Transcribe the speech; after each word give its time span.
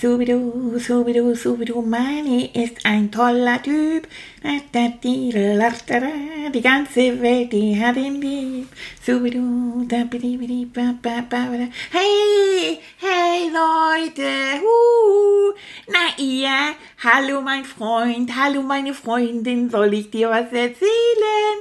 Subidu, 0.00 0.78
Subidu, 0.78 1.34
Subidu, 1.34 1.82
Mani 1.82 2.50
ist 2.54 2.86
ein 2.86 3.12
toller 3.12 3.62
Typ. 3.62 4.08
Die 6.54 6.62
ganze 6.62 7.20
Welt, 7.20 7.52
die 7.52 7.78
hat 7.78 7.96
ihn 7.96 8.18
lieb. 8.18 8.68
Subidu, 9.04 9.86
Hey, 11.90 12.78
hey 12.96 13.50
Leute, 13.52 14.62
na 15.86 16.16
ihr, 16.16 16.74
hallo 17.04 17.42
mein 17.42 17.66
Freund, 17.66 18.34
hallo 18.34 18.62
meine 18.62 18.94
Freundin, 18.94 19.68
soll 19.68 19.92
ich 19.92 20.10
dir 20.10 20.30
was 20.30 20.50
erzählen? 20.50 21.58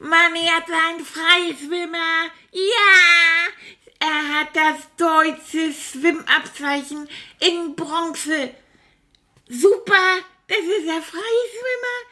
Manni 0.00 0.46
hat 0.46 0.66
seinen 0.66 1.04
Freischwimmer, 1.04 2.30
ja, 2.52 3.48
er 4.00 4.40
hat 4.40 4.48
das 4.54 4.88
deutsche 4.96 5.72
Schwimmabzeichen 5.72 7.08
in 7.40 7.74
Bronze. 7.74 8.50
Super, 9.48 10.18
das 10.46 10.58
ist 10.58 10.86
der 10.86 11.02
Freischwimmer. 11.02 12.08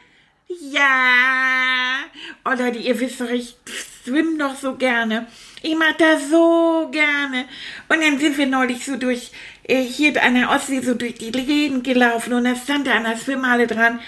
Ja. 0.73 2.05
Oh 2.45 2.51
Leute, 2.51 2.79
ihr 2.79 2.99
wisst 2.99 3.19
doch, 3.19 3.29
ich 3.29 3.57
schwimme 4.03 4.37
doch 4.37 4.55
so 4.55 4.75
gerne. 4.75 5.27
Ich 5.61 5.75
mach 5.75 5.93
das 5.97 6.29
so 6.29 6.89
gerne. 6.91 7.45
Und 7.89 8.01
dann 8.01 8.19
sind 8.19 8.37
wir 8.37 8.47
neulich 8.47 8.85
so 8.85 8.95
durch, 8.95 9.31
äh, 9.63 9.81
hier 9.81 10.21
an 10.23 10.35
der 10.35 10.49
Ostsee, 10.49 10.81
so 10.81 10.93
durch 10.93 11.15
die 11.15 11.31
Läden 11.31 11.83
gelaufen 11.83 12.33
und 12.33 12.45
da 12.45 12.55
stand 12.55 12.87
da 12.87 12.93
an 12.93 13.03
der 13.03 13.17
Schwimmhalle 13.17 13.67
dran, 13.67 13.99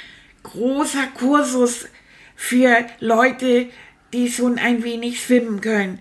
großer 0.43 1.07
Kursus 1.07 1.87
für 2.35 2.85
Leute, 2.99 3.67
die 4.13 4.31
schon 4.31 4.57
ein 4.57 4.83
wenig 4.83 5.21
schwimmen 5.21 5.59
können. 5.59 5.99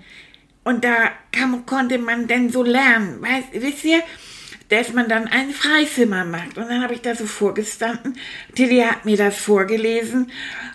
Und 0.69 0.85
da 0.85 1.13
kam, 1.33 1.65
konnte 1.65 1.97
man 1.97 2.27
denn 2.27 2.51
so 2.51 2.63
lernen. 2.63 3.23
Weißt, 3.23 3.55
wisst 3.55 3.87
ihr, 3.87 4.03
dass 4.69 4.93
man 4.93 5.09
dann 5.09 5.27
ein 5.27 5.51
Freizimmer 5.51 6.27
macht. 6.27 6.59
Und 6.59 6.69
dann 6.69 6.83
habe 6.83 6.93
ich 6.93 7.01
da 7.01 7.15
so 7.15 7.25
vorgestanden. 7.25 8.19
Tilly 8.55 8.81
hat 8.81 9.07
mir 9.07 9.17
das 9.17 9.39
vorgelesen. 9.39 10.31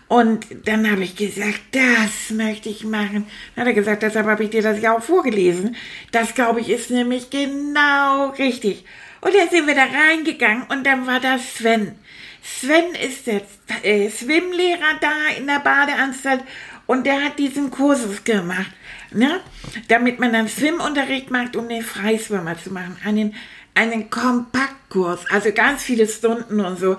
Und 0.08 0.47
dann 0.66 0.89
habe 0.89 1.03
ich 1.03 1.16
gesagt, 1.16 1.61
das 1.73 2.36
möchte 2.36 2.69
ich 2.69 2.83
machen. 2.83 3.27
Dann 3.53 3.66
hat 3.66 3.67
er 3.67 3.75
gesagt, 3.75 4.02
deshalb 4.02 4.25
habe 4.25 4.44
ich 4.44 4.49
dir 4.49 4.64
das 4.64 4.81
ja 4.81 4.97
auch 4.97 5.03
vorgelesen. 5.03 5.75
Das, 6.11 6.33
glaube 6.33 6.61
ich, 6.61 6.69
ist 6.69 6.89
nämlich 6.89 7.30
genau 7.30 8.30
richtig. 8.30 8.86
Und 9.21 9.36
dann 9.36 9.49
sind 9.52 9.67
wir 9.67 9.75
da 9.75 9.83
reingegangen 9.83 10.64
und 10.69 10.88
dann 10.88 11.05
war 11.05 11.19
das 11.19 11.58
Sven. 11.58 11.94
Sven 12.41 12.95
ist 12.95 13.27
jetzt 13.27 13.59
äh, 13.83 14.09
Schwimmlehrer 14.09 14.97
da 14.99 15.38
in 15.38 15.45
der 15.45 15.59
Badeanstalt 15.59 16.41
und 16.88 17.05
der 17.05 17.23
hat 17.23 17.38
diesen 17.38 17.69
Kursus 17.69 18.23
gemacht 18.23 18.71
ne? 19.14 19.39
damit 19.88 20.19
man 20.19 20.33
dann 20.33 20.47
Schwimmunterricht 20.47 21.31
macht, 21.31 21.56
um 21.56 21.69
den 21.69 21.81
Freischwimmer 21.81 22.58
zu 22.58 22.72
machen. 22.72 22.97
Einen, 23.06 23.36
einen 23.75 24.09
Kompaktkurs, 24.09 25.25
also 25.30 25.52
ganz 25.52 25.83
viele 25.83 26.08
Stunden 26.08 26.59
und 26.59 26.80
so. 26.80 26.97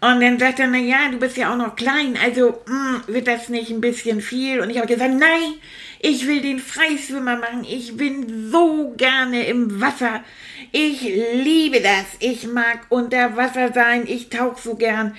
Und 0.00 0.20
dann 0.20 0.38
sagt 0.38 0.60
er, 0.60 0.68
na 0.68 0.78
ja, 0.78 1.08
du 1.10 1.18
bist 1.18 1.36
ja 1.36 1.52
auch 1.52 1.56
noch 1.56 1.74
klein, 1.74 2.16
also 2.22 2.62
mh, 2.66 3.02
hm, 3.06 3.14
wird 3.14 3.26
das 3.26 3.48
nicht 3.48 3.70
ein 3.70 3.80
bisschen 3.80 4.20
viel? 4.20 4.60
Und 4.60 4.70
ich 4.70 4.78
habe 4.78 4.86
gesagt, 4.86 5.12
nein, 5.12 5.54
ich 6.00 6.26
will 6.28 6.40
den 6.40 6.60
Freischwimmer 6.60 7.36
machen. 7.36 7.66
Ich 7.68 7.96
bin 7.96 8.50
so 8.52 8.94
gerne 8.96 9.46
im 9.46 9.80
Wasser. 9.80 10.22
Ich 10.70 11.02
liebe 11.02 11.80
das. 11.80 12.04
Ich 12.20 12.46
mag 12.46 12.86
unter 12.90 13.36
Wasser 13.36 13.72
sein. 13.72 14.04
Ich 14.06 14.28
tauche 14.28 14.60
so 14.62 14.76
gern. 14.76 15.16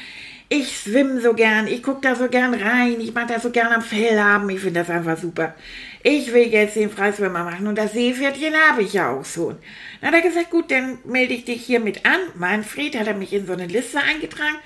Ich 0.50 0.80
schwimme 0.80 1.22
so 1.22 1.34
gern. 1.34 1.68
Ich 1.68 1.84
gucke 1.84 2.02
da 2.02 2.16
so 2.16 2.28
gern 2.28 2.54
rein. 2.56 3.00
Ich 3.00 3.14
mag 3.14 3.28
das 3.28 3.44
so 3.44 3.52
gern 3.52 3.72
am 3.72 3.82
Fell 3.82 4.20
haben. 4.20 4.50
Ich 4.50 4.60
finde 4.60 4.80
das 4.80 4.90
einfach 4.90 5.18
super 5.18 5.54
ich 6.04 6.34
will 6.34 6.48
jetzt 6.48 6.76
den 6.76 6.90
Freischwimmer 6.90 7.44
machen 7.44 7.68
und 7.68 7.78
das 7.78 7.94
Seepferdchen 7.94 8.54
habe 8.70 8.84
ich 8.84 8.94
ja 8.94 9.12
auch 9.12 9.26
schon. 9.26 9.58
Dann 10.00 10.12
hat 10.12 10.24
er 10.24 10.30
gesagt, 10.30 10.50
gut, 10.50 10.72
dann 10.72 11.00
melde 11.06 11.34
ich 11.34 11.46
dich 11.46 11.66
hiermit 11.66 12.06
an. 12.06 12.20
Manfred 12.36 12.98
hat 12.98 13.08
er 13.08 13.16
mich 13.16 13.34
in 13.34 13.46
so 13.46 13.54
eine 13.54 13.68
Liste 13.68 14.00
eingetragen. 14.00 14.58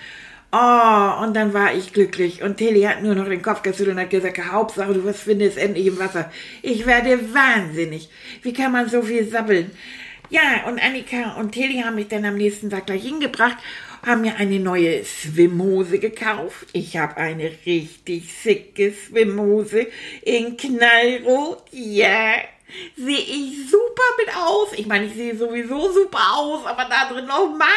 Oh, 0.52 1.24
und 1.24 1.36
dann 1.36 1.54
war 1.54 1.74
ich 1.74 1.94
glücklich. 1.94 2.44
Und 2.44 2.58
Tilly 2.58 2.84
hat 2.84 3.02
nur 3.02 3.16
noch 3.16 3.28
den 3.28 3.42
Kopf 3.42 3.64
geschüttelt 3.64 3.96
und 3.96 4.02
hat 4.02 4.12
gesagt, 4.12 4.40
Hauptsache, 4.52 4.94
du 4.94 5.12
findest 5.12 5.58
endlich 5.58 5.88
im 5.88 5.98
Wasser. 5.98 6.32
Ich 6.62 6.86
werde 6.86 7.34
wahnsinnig. 7.34 8.10
Wie 8.44 8.54
kann 8.54 8.72
man 8.72 8.88
so 8.88 9.02
viel 9.02 9.28
sabbeln? 9.28 9.72
Ja, 10.30 10.68
und 10.68 10.80
Annika 10.84 11.34
und 11.40 11.52
Tilly 11.52 11.82
haben 11.82 11.96
mich 11.96 12.08
dann 12.08 12.26
am 12.26 12.36
nächsten 12.36 12.70
Tag 12.70 12.86
gleich 12.86 13.04
hingebracht 13.04 13.58
haben 14.06 14.22
mir 14.22 14.36
eine 14.36 14.60
neue 14.60 15.04
Schwimmhose 15.06 16.00
gekauft. 16.00 16.68
Ich 16.74 16.98
habe 16.98 17.18
eine 17.18 17.52
richtig 17.66 18.30
schicke 18.42 18.94
Schwimmhose 18.94 19.88
in 20.24 20.58
Knallrot. 20.58 21.64
Ja, 21.72 22.36
sehe 22.98 23.18
ich 23.18 23.70
super 23.70 24.04
mit 24.18 24.36
aus. 24.36 24.70
Ich 24.76 24.86
meine, 24.86 25.06
ich 25.06 25.14
sehe 25.14 25.38
sowieso 25.38 25.92
super 25.92 26.36
aus, 26.36 26.66
aber 26.66 26.86
da 26.90 27.14
drin 27.14 27.26
nochmal. 27.26 27.68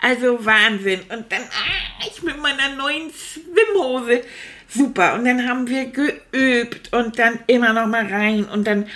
Also 0.00 0.44
Wahnsinn. 0.44 1.00
Und 1.10 1.30
dann, 1.30 1.42
ah, 1.42 2.06
ich 2.06 2.22
mit 2.22 2.40
meiner 2.40 2.74
neuen 2.76 3.10
Schwimmhose. 3.10 4.22
Super. 4.68 5.14
Und 5.14 5.26
dann 5.26 5.46
haben 5.46 5.68
wir 5.68 5.86
geübt 5.86 6.92
und 6.92 7.18
dann 7.18 7.40
immer 7.46 7.72
noch 7.72 7.86
mal 7.86 8.06
rein. 8.06 8.44
Und 8.46 8.66
dann 8.66 8.86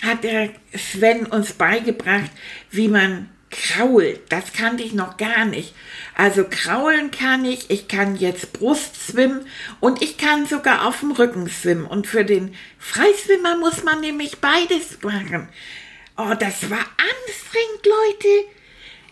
hat 0.00 0.22
der 0.22 0.50
Sven 0.76 1.26
uns 1.26 1.54
beigebracht, 1.54 2.30
wie 2.70 2.88
man 2.88 3.30
krault. 3.54 4.20
Das 4.28 4.52
kannte 4.52 4.82
ich 4.82 4.92
noch 4.92 5.16
gar 5.16 5.44
nicht. 5.44 5.74
Also 6.14 6.44
kraulen 6.48 7.10
kann 7.10 7.44
ich, 7.44 7.70
ich 7.70 7.88
kann 7.88 8.16
jetzt 8.16 8.52
Brust 8.52 8.96
schwimmen 8.96 9.46
und 9.80 10.02
ich 10.02 10.18
kann 10.18 10.46
sogar 10.46 10.86
auf 10.86 11.00
dem 11.00 11.12
Rücken 11.12 11.48
schwimmen. 11.48 11.86
Und 11.86 12.06
für 12.06 12.24
den 12.24 12.54
Freischwimmer 12.78 13.56
muss 13.56 13.82
man 13.84 14.00
nämlich 14.00 14.38
beides 14.38 15.02
machen. 15.02 15.48
Oh, 16.16 16.34
das 16.38 16.70
war 16.70 16.78
anstrengend, 16.78 17.86
Leute. 17.86 18.48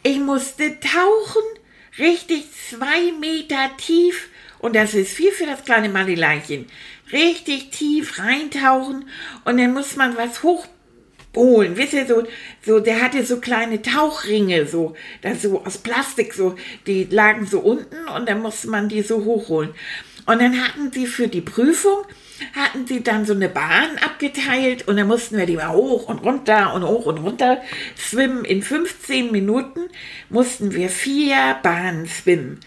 Ich 0.03 0.19
musste 0.19 0.79
tauchen, 0.81 1.43
richtig 1.99 2.47
zwei 2.71 3.13
Meter 3.19 3.71
tief. 3.77 4.29
Und 4.59 4.77
das 4.77 4.95
ist 4.95 5.13
viel 5.13 5.33
für 5.33 5.47
das 5.47 5.65
kleine 5.65 5.89
Mandeleinchen. 5.89 6.67
Richtig 7.13 7.71
tief 7.71 8.19
reintauchen 8.19 9.09
und 9.45 9.59
dann 9.59 9.75
muss 9.75 9.97
man 9.97 10.17
was 10.17 10.43
hoch 10.43 10.67
holen. 11.37 11.77
Wisst 11.77 11.95
ihr, 11.95 12.07
so, 12.07 12.25
so, 12.65 12.81
der 12.81 13.03
hatte 13.03 13.25
so 13.25 13.39
kleine 13.39 13.83
Tauchringe, 13.83 14.67
so, 14.67 14.95
das 15.23 15.43
so 15.43 15.65
aus 15.65 15.79
Plastik, 15.79 16.35
so, 16.35 16.57
die 16.87 17.05
lagen 17.05 17.47
so 17.47 17.61
unten 17.61 18.09
und 18.09 18.29
dann 18.29 18.41
musste 18.41 18.69
man 18.69 18.89
die 18.89 19.03
so 19.03 19.25
hochholen. 19.25 19.71
Und 20.27 20.41
dann 20.41 20.63
hatten 20.63 20.93
sie 20.93 21.07
für 21.07 21.27
die 21.27 21.41
Prüfung, 21.41 22.05
hatten 22.55 22.87
sie 22.87 23.03
dann 23.03 23.27
so 23.27 23.33
eine 23.33 23.49
Bahn 23.49 23.99
abgeteilt 24.05 24.87
und 24.87 24.97
dann 24.97 25.09
mussten 25.09 25.37
wir 25.37 25.47
die 25.47 25.57
mal 25.57 25.73
hoch 25.73 26.09
und 26.09 26.19
runter 26.19 26.75
und 26.75 26.85
hoch 26.85 27.07
und 27.07 27.19
runter 27.19 27.61
schwimmen. 27.97 28.45
In 28.45 28.63
15 28.63 29.33
Minuten 29.33 29.81
mussten 30.29 30.75
wir 30.75 30.91
vier 30.91 31.59
Bahnen 31.63 32.07
schwimmen. 32.07 32.61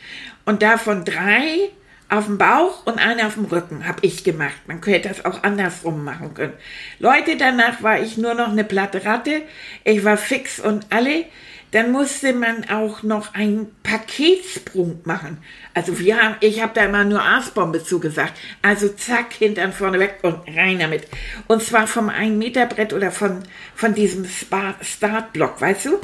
Und 0.45 0.61
davon 0.61 1.05
drei 1.05 1.71
auf 2.09 2.25
dem 2.25 2.37
Bauch 2.37 2.85
und 2.85 2.99
eine 2.99 3.25
auf 3.25 3.33
dem 3.33 3.45
Rücken 3.45 3.87
habe 3.87 3.99
ich 4.01 4.23
gemacht. 4.23 4.55
Man 4.67 4.81
könnte 4.81 5.09
das 5.09 5.25
auch 5.25 5.43
andersrum 5.43 6.03
machen 6.03 6.33
können. 6.33 6.53
Leute, 6.99 7.35
danach 7.37 7.81
war 7.81 7.99
ich 7.99 8.17
nur 8.17 8.35
noch 8.35 8.49
eine 8.49 8.63
platte 8.63 9.05
Ratte. 9.05 9.41
Ich 9.83 10.03
war 10.03 10.17
fix 10.17 10.59
und 10.59 10.85
alle. 10.91 11.25
Dann 11.71 11.91
musste 11.91 12.31
man 12.31 12.69
auch 12.69 13.03
noch 13.03 13.33
einen 13.33 13.75
Paketsprung 13.83 15.01
machen. 15.03 15.39
Also 15.73 15.99
wir 15.99 16.21
haben, 16.21 16.35
ich 16.39 16.61
habe 16.61 16.71
da 16.73 16.85
immer 16.85 17.03
nur 17.03 17.21
Aasbombe 17.21 17.83
zugesagt. 17.83 18.33
Also 18.61 18.87
zack, 18.89 19.33
hintern 19.33 19.73
vorne 19.73 19.99
weg 19.99 20.19
und 20.21 20.47
rein 20.55 20.79
damit. 20.79 21.07
Und 21.47 21.63
zwar 21.63 21.87
vom 21.87 22.07
1 22.07 22.37
Meter 22.37 22.65
Brett 22.67 22.93
oder 22.93 23.11
von, 23.11 23.43
von 23.73 23.93
diesem 23.93 24.25
Startblock, 24.25 25.59
weißt 25.59 25.87
du? 25.87 25.99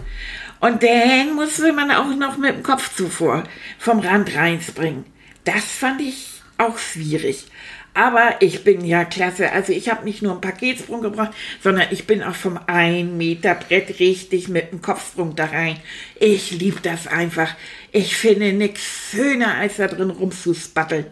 Und 0.60 0.84
dann 0.84 1.36
musste 1.36 1.72
man 1.72 1.90
auch 1.92 2.14
noch 2.16 2.38
mit 2.38 2.56
dem 2.56 2.64
Kopf 2.64 2.94
zuvor 2.96 3.44
vom 3.80 4.00
Rand 4.00 4.36
reinspringen. 4.36 5.06
Das 5.44 5.64
fand 5.64 6.02
ich 6.02 6.42
auch 6.58 6.78
schwierig. 6.78 7.46
Aber 7.94 8.36
ich 8.40 8.64
bin 8.64 8.86
ja 8.86 9.04
klasse. 9.04 9.52
Also 9.52 9.74
ich 9.74 9.90
habe 9.90 10.06
nicht 10.06 10.22
nur 10.22 10.32
einen 10.32 10.42
Paketsprung 10.42 11.02
gebracht, 11.02 11.34
sondern 11.62 11.88
ich 11.92 12.08
bin 12.08 12.24
auch 12.24 12.36
vom 12.36 12.58
1 12.66 13.12
Meter 13.12 13.56
Brett 13.56 14.00
richtig 14.00 14.48
mit 14.48 14.72
dem 14.72 14.82
Kopfsprung 14.82 15.36
da 15.36 15.46
rein. 15.46 15.78
Ich 16.18 16.52
liebe 16.52 16.80
das 16.82 17.08
einfach. 17.08 17.54
Ich 17.92 18.16
finde 18.16 18.54
nichts 18.54 18.82
schöner, 19.12 19.56
als 19.56 19.76
da 19.76 19.88
drin 19.88 20.10
rumzuspatteln. 20.10 21.08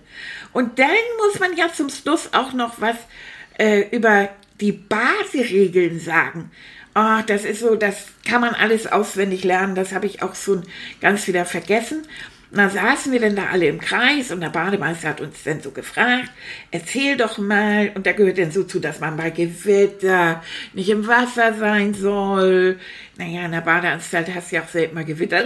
Und 0.54 0.80
dann 0.80 0.88
muss 1.18 1.40
man 1.40 1.58
ja 1.58 1.72
zum 1.74 1.90
Schluss 1.90 2.30
auch 2.32 2.54
noch 2.54 2.80
was 2.80 2.96
äh, 3.58 3.90
über 3.92 4.30
die 4.62 4.72
Baseregeln 4.72 6.00
sagen. 6.00 6.52
Oh, 6.96 7.22
das 7.28 7.44
ist 7.44 7.60
so, 7.60 7.76
das 7.76 8.08
kann 8.26 8.42
man 8.42 8.56
alles 8.56 8.88
auswendig 8.88 9.44
lernen. 9.44 9.76
Das 9.76 9.94
habe 9.94 10.06
ich 10.06 10.22
auch 10.22 10.36
schon 10.36 10.64
ganz 11.02 11.28
wieder 11.28 11.46
vergessen. 11.46 12.08
Und 12.52 12.58
da 12.58 12.70
saßen 12.70 13.12
wir 13.12 13.20
dann 13.20 13.36
da 13.36 13.48
alle 13.52 13.68
im 13.68 13.80
Kreis 13.80 14.32
und 14.32 14.42
der 14.42 14.50
Bademeister 14.50 15.10
hat 15.10 15.22
uns 15.22 15.44
dann 15.44 15.62
so 15.62 15.70
gefragt, 15.70 16.32
erzähl 16.72 17.16
doch 17.16 17.38
mal, 17.38 17.92
und 17.94 18.08
da 18.08 18.12
gehört 18.12 18.40
dann 18.40 18.52
so 18.52 18.64
zu, 18.64 18.80
dass 18.80 19.00
man 19.00 19.18
bei 19.18 19.30
Gewitter 19.30 20.42
nicht 20.74 20.90
im 20.90 21.06
Wasser 21.06 21.54
sein 21.54 21.94
soll. 21.94 22.80
Naja, 23.20 23.44
in 23.44 23.52
der 23.52 23.60
Badeanstalt 23.60 24.34
hast 24.34 24.50
du 24.50 24.56
ja 24.56 24.64
auch 24.64 24.70
selten 24.70 24.96
mal 24.96 25.04
Gewitter. 25.04 25.44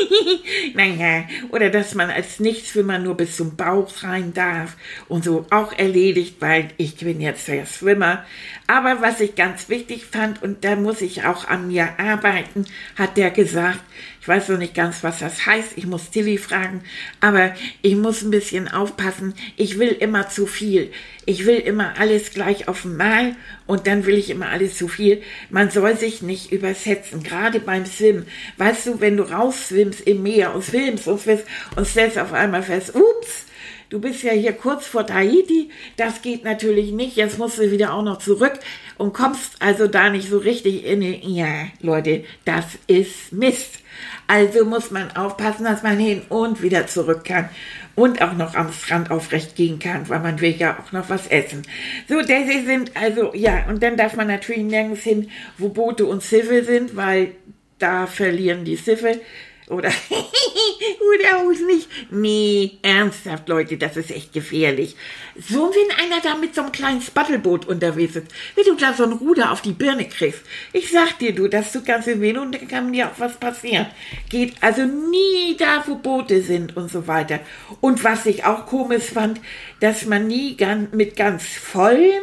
naja, 0.74 1.24
oder 1.50 1.68
dass 1.68 1.94
man 1.94 2.08
als 2.08 2.40
Nichtschwimmer 2.40 2.98
nur 2.98 3.18
bis 3.18 3.36
zum 3.36 3.54
Bauch 3.54 3.92
rein 4.02 4.32
darf 4.32 4.78
und 5.06 5.22
so 5.22 5.44
auch 5.50 5.74
erledigt, 5.74 6.36
weil 6.40 6.70
ich 6.78 6.96
bin 6.96 7.20
jetzt 7.20 7.48
der 7.48 7.66
Schwimmer. 7.66 8.24
Aber 8.66 9.02
was 9.02 9.20
ich 9.20 9.34
ganz 9.34 9.68
wichtig 9.68 10.06
fand, 10.06 10.42
und 10.42 10.64
da 10.64 10.74
muss 10.74 11.02
ich 11.02 11.26
auch 11.26 11.46
an 11.46 11.68
mir 11.68 11.98
arbeiten, 11.98 12.64
hat 12.96 13.18
der 13.18 13.30
gesagt, 13.30 13.80
ich 14.26 14.28
weiß 14.28 14.48
noch 14.48 14.58
nicht 14.58 14.74
ganz, 14.74 15.04
was 15.04 15.20
das 15.20 15.46
heißt. 15.46 15.74
Ich 15.76 15.86
muss 15.86 16.10
Tilly 16.10 16.36
fragen. 16.36 16.82
Aber 17.20 17.54
ich 17.80 17.94
muss 17.94 18.22
ein 18.22 18.32
bisschen 18.32 18.66
aufpassen. 18.66 19.34
Ich 19.56 19.78
will 19.78 19.90
immer 19.90 20.28
zu 20.28 20.48
viel. 20.48 20.90
Ich 21.26 21.46
will 21.46 21.58
immer 21.58 21.96
alles 21.96 22.32
gleich 22.32 22.66
auf 22.66 22.84
einmal 22.84 23.36
und 23.68 23.86
dann 23.86 24.04
will 24.04 24.16
ich 24.16 24.28
immer 24.30 24.48
alles 24.48 24.76
zu 24.76 24.88
viel. 24.88 25.22
Man 25.48 25.70
soll 25.70 25.96
sich 25.96 26.22
nicht 26.22 26.50
übersetzen, 26.86 27.22
gerade 27.22 27.60
beim 27.60 27.86
Swim. 27.86 28.26
Weißt 28.56 28.86
du, 28.86 29.00
wenn 29.00 29.16
du 29.16 29.24
rausschwimmst 29.24 30.00
im 30.00 30.22
Meer 30.22 30.54
und 30.54 30.64
schwimmst 30.64 31.08
und 31.08 31.20
schwimmst 31.20 31.44
und 31.76 31.86
stellst 31.86 32.18
auf 32.18 32.32
einmal 32.32 32.62
fest, 32.62 32.94
ups, 32.94 33.46
du 33.90 34.00
bist 34.00 34.22
ja 34.22 34.32
hier 34.32 34.52
kurz 34.52 34.86
vor 34.86 35.06
Tahiti, 35.06 35.70
das 35.96 36.22
geht 36.22 36.44
natürlich 36.44 36.92
nicht, 36.92 37.16
jetzt 37.16 37.38
musst 37.38 37.58
du 37.58 37.70
wieder 37.70 37.94
auch 37.94 38.02
noch 38.02 38.18
zurück 38.18 38.58
und 38.98 39.12
kommst 39.12 39.54
also 39.60 39.86
da 39.86 40.10
nicht 40.10 40.30
so 40.30 40.38
richtig 40.38 40.84
in 40.84 41.00
die, 41.00 41.20
ja, 41.22 41.68
Leute, 41.80 42.24
das 42.44 42.64
ist 42.86 43.32
Mist. 43.32 43.80
Also 44.26 44.64
muss 44.64 44.90
man 44.90 45.16
aufpassen, 45.16 45.64
dass 45.64 45.82
man 45.82 45.98
hin 45.98 46.22
und 46.28 46.60
wieder 46.60 46.86
zurück 46.86 47.24
kann 47.24 47.48
und 47.96 48.22
auch 48.22 48.34
noch 48.34 48.54
am 48.54 48.72
Strand 48.72 49.10
aufrecht 49.10 49.56
gehen 49.56 49.80
kann, 49.80 50.08
weil 50.08 50.20
man 50.20 50.40
will 50.40 50.54
ja 50.56 50.78
auch 50.78 50.92
noch 50.92 51.10
was 51.10 51.26
essen. 51.26 51.62
So, 52.08 52.20
das 52.20 52.46
sind 52.46 52.92
also, 52.94 53.34
ja, 53.34 53.64
und 53.68 53.82
dann 53.82 53.96
darf 53.96 54.14
man 54.14 54.28
natürlich 54.28 54.62
nirgends 54.62 55.02
hin, 55.02 55.30
wo 55.58 55.70
Boote 55.70 56.06
und 56.06 56.22
Schiffe 56.22 56.62
sind, 56.62 56.94
weil 56.94 57.32
da 57.78 58.06
verlieren 58.06 58.64
die 58.64 58.76
Schiffe 58.76 59.20
oder, 59.68 59.88
oder 60.10 61.38
auch 61.38 61.66
nicht. 61.66 61.88
Nee, 62.10 62.78
ernsthaft, 62.82 63.48
Leute, 63.48 63.76
das 63.76 63.96
ist 63.96 64.10
echt 64.10 64.32
gefährlich. 64.32 64.96
So, 65.36 65.70
wenn 65.70 66.04
einer 66.04 66.20
da 66.22 66.36
mit 66.36 66.54
so 66.54 66.62
einem 66.62 66.72
kleinen 66.72 67.02
Spattelboot 67.02 67.66
unterwegs 67.66 68.16
ist, 68.16 68.28
wenn 68.54 68.64
du 68.64 68.74
da 68.74 68.94
so 68.94 69.04
ein 69.04 69.12
Ruder 69.12 69.50
auf 69.50 69.62
die 69.62 69.72
Birne 69.72 70.06
kriegst, 70.06 70.42
ich 70.72 70.90
sag 70.90 71.18
dir, 71.18 71.34
du, 71.34 71.48
das 71.48 71.72
tut 71.72 71.84
ganz 71.84 72.06
weh 72.06 72.36
und 72.36 72.54
dann 72.54 72.68
kann 72.68 72.92
dir 72.92 73.08
auch 73.08 73.18
was 73.18 73.36
passieren. 73.36 73.86
Geht 74.30 74.54
also 74.60 74.84
nie 74.84 75.56
da, 75.58 75.82
wo 75.86 75.96
Boote 75.96 76.42
sind 76.42 76.76
und 76.76 76.90
so 76.90 77.06
weiter. 77.06 77.40
Und 77.80 78.04
was 78.04 78.26
ich 78.26 78.44
auch 78.44 78.66
komisch 78.66 79.04
fand, 79.04 79.40
dass 79.80 80.06
man 80.06 80.28
nie 80.28 80.56
ganz, 80.56 80.92
mit 80.92 81.16
ganz 81.16 81.44
vollem 81.44 82.22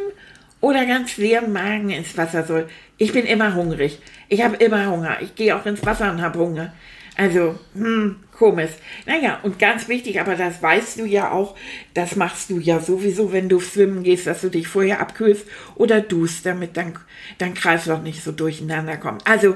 oder 0.61 0.85
ganz 0.85 1.17
leerem 1.17 1.51
Magen 1.51 1.89
ins 1.89 2.17
Wasser 2.17 2.45
soll. 2.45 2.69
Ich 2.97 3.11
bin 3.11 3.25
immer 3.25 3.53
hungrig. 3.53 3.99
Ich 4.29 4.41
habe 4.41 4.55
immer 4.55 4.89
Hunger. 4.89 5.17
Ich 5.21 5.35
gehe 5.35 5.55
auch 5.55 5.65
ins 5.65 5.85
Wasser 5.85 6.09
und 6.09 6.21
habe 6.21 6.39
Hunger. 6.39 6.73
Also, 7.15 7.59
hm, 7.75 8.23
komisch. 8.31 8.71
Naja, 9.05 9.39
und 9.43 9.59
ganz 9.59 9.87
wichtig, 9.87 10.19
aber 10.19 10.35
das 10.35 10.61
weißt 10.63 10.99
du 10.99 11.05
ja 11.05 11.31
auch, 11.31 11.55
das 11.93 12.15
machst 12.15 12.49
du 12.49 12.57
ja 12.57 12.79
sowieso, 12.79 13.31
wenn 13.31 13.49
du 13.49 13.59
schwimmen 13.59 14.03
gehst, 14.03 14.25
dass 14.25 14.41
du 14.41 14.49
dich 14.49 14.67
vorher 14.67 14.99
abkühlst 14.99 15.45
oder 15.75 16.01
dust, 16.01 16.45
damit 16.45 16.75
dein, 16.75 16.97
dein 17.37 17.53
Kreislauf 17.53 18.01
nicht 18.01 18.23
so 18.23 18.31
durcheinander 18.31 18.97
kommt. 18.97 19.27
Also, 19.27 19.55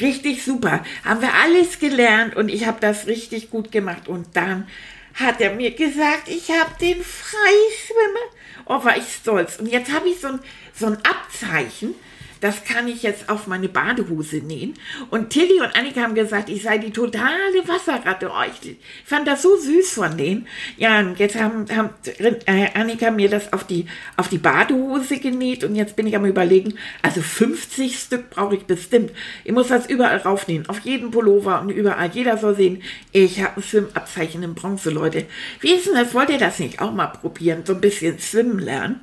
richtig 0.00 0.44
super. 0.44 0.82
Haben 1.04 1.20
wir 1.20 1.34
alles 1.34 1.78
gelernt 1.78 2.36
und 2.36 2.48
ich 2.48 2.66
habe 2.66 2.80
das 2.80 3.06
richtig 3.06 3.50
gut 3.50 3.70
gemacht. 3.70 4.08
Und 4.08 4.28
dann 4.34 4.66
hat 5.14 5.40
er 5.40 5.54
mir 5.54 5.72
gesagt, 5.72 6.28
ich 6.28 6.50
habe 6.50 6.72
den 6.80 7.02
Freischwimmer. 7.02 8.64
Oh, 8.66 8.82
war 8.82 8.96
ich 8.96 9.12
stolz. 9.12 9.56
Und 9.56 9.66
jetzt 9.66 9.92
habe 9.92 10.08
ich 10.08 10.20
so 10.20 10.28
ein, 10.28 10.40
so 10.74 10.86
ein 10.86 10.96
Abzeichen 10.96 11.94
das 12.44 12.62
kann 12.62 12.88
ich 12.88 13.02
jetzt 13.02 13.30
auf 13.30 13.46
meine 13.46 13.70
Badehose 13.70 14.36
nähen. 14.36 14.74
Und 15.08 15.30
Tilly 15.30 15.62
und 15.62 15.74
Annika 15.74 16.02
haben 16.02 16.14
gesagt, 16.14 16.50
ich 16.50 16.62
sei 16.62 16.76
die 16.76 16.90
totale 16.90 17.66
Wasserratte. 17.66 18.30
Oh, 18.30 18.42
ich 18.46 18.76
fand 19.06 19.26
das 19.26 19.40
so 19.40 19.56
süß 19.56 19.92
von 19.92 20.18
denen. 20.18 20.46
Ja, 20.76 21.00
und 21.00 21.18
jetzt 21.18 21.40
haben, 21.40 21.64
haben 21.74 21.88
äh, 22.18 22.68
Annika 22.74 23.10
mir 23.10 23.30
das 23.30 23.50
auf 23.54 23.64
die, 23.64 23.86
auf 24.18 24.28
die 24.28 24.36
Badehose 24.36 25.20
genäht 25.20 25.64
und 25.64 25.74
jetzt 25.74 25.96
bin 25.96 26.06
ich 26.06 26.16
am 26.16 26.26
überlegen, 26.26 26.74
also 27.00 27.22
50 27.22 27.98
Stück 27.98 28.28
brauche 28.28 28.56
ich 28.56 28.64
bestimmt. 28.64 29.12
Ich 29.44 29.52
muss 29.52 29.68
das 29.68 29.86
überall 29.86 30.18
raufnähen, 30.18 30.68
auf 30.68 30.80
jeden 30.80 31.12
Pullover 31.12 31.62
und 31.62 31.70
überall. 31.70 32.10
Jeder 32.12 32.36
soll 32.36 32.56
sehen, 32.56 32.82
ich 33.12 33.42
habe 33.42 33.56
ein 33.56 33.62
Schwimmabzeichen 33.62 34.42
in 34.42 34.52
Bronze, 34.52 34.90
Leute. 34.90 35.24
Wie 35.60 35.72
ist 35.72 35.86
denn 35.86 35.94
das? 35.94 36.12
Wollt 36.12 36.28
ihr 36.28 36.36
das 36.36 36.58
nicht 36.58 36.82
auch 36.82 36.92
mal 36.92 37.06
probieren? 37.06 37.62
So 37.64 37.72
ein 37.72 37.80
bisschen 37.80 38.18
schwimmen 38.18 38.58
lernen? 38.58 39.00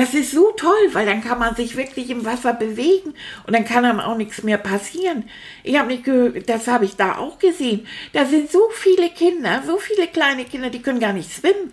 Das 0.00 0.14
ist 0.14 0.30
so 0.30 0.52
toll, 0.52 0.88
weil 0.92 1.06
dann 1.06 1.24
kann 1.24 1.40
man 1.40 1.56
sich 1.56 1.76
wirklich 1.76 2.08
im 2.10 2.24
Wasser 2.24 2.52
bewegen 2.54 3.14
und 3.48 3.52
dann 3.56 3.64
kann 3.64 3.84
einem 3.84 3.98
auch 3.98 4.16
nichts 4.16 4.44
mehr 4.44 4.56
passieren. 4.58 5.28
Ich 5.64 5.76
habe 5.76 5.88
nicht 5.88 6.04
gehört, 6.04 6.48
das 6.48 6.68
habe 6.68 6.84
ich 6.84 6.94
da 6.94 7.16
auch 7.16 7.40
gesehen. 7.40 7.84
Da 8.12 8.24
sind 8.24 8.48
so 8.48 8.60
viele 8.72 9.10
Kinder, 9.10 9.64
so 9.66 9.78
viele 9.78 10.06
kleine 10.06 10.44
Kinder, 10.44 10.70
die 10.70 10.80
können 10.82 11.00
gar 11.00 11.12
nicht 11.12 11.32
schwimmen. 11.32 11.72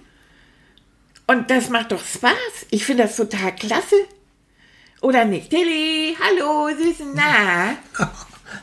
Und 1.27 1.51
das 1.51 1.69
macht 1.69 1.91
doch 1.91 2.03
Spaß. 2.03 2.65
Ich 2.71 2.83
finde 2.83 3.03
das 3.03 3.15
total 3.15 3.53
klasse. 3.55 3.95
Oder 5.01 5.25
nicht? 5.25 5.51
Tilly, 5.51 6.17
hallo, 6.19 6.69
süßen, 6.75 7.11
na? 7.13 7.77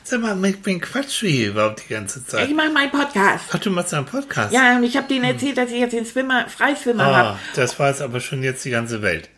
Sag 0.02 0.20
mal, 0.22 0.34
mit 0.34 0.66
wem 0.66 0.80
quatschst 0.80 1.22
du 1.22 1.26
hier 1.28 1.50
überhaupt 1.50 1.84
die 1.88 1.92
ganze 1.94 2.26
Zeit? 2.26 2.48
Ich 2.48 2.54
mache 2.56 2.70
meinen 2.70 2.90
Podcast. 2.90 3.44
Ach, 3.52 3.58
du 3.60 3.70
machst 3.70 3.94
einen 3.94 4.06
Podcast? 4.06 4.52
Ja, 4.52 4.76
und 4.76 4.82
ich 4.82 4.96
habe 4.96 5.06
denen 5.06 5.24
erzählt, 5.24 5.56
dass 5.56 5.70
ich 5.70 5.78
jetzt 5.78 5.92
den 5.92 6.04
Swimmer, 6.04 6.48
Freischwimmer 6.48 7.04
Ah, 7.06 7.14
habe. 7.14 7.38
das 7.54 7.78
weiß 7.78 8.00
aber 8.00 8.18
schon 8.18 8.42
jetzt 8.42 8.64
die 8.64 8.70
ganze 8.70 9.02
Welt. 9.02 9.28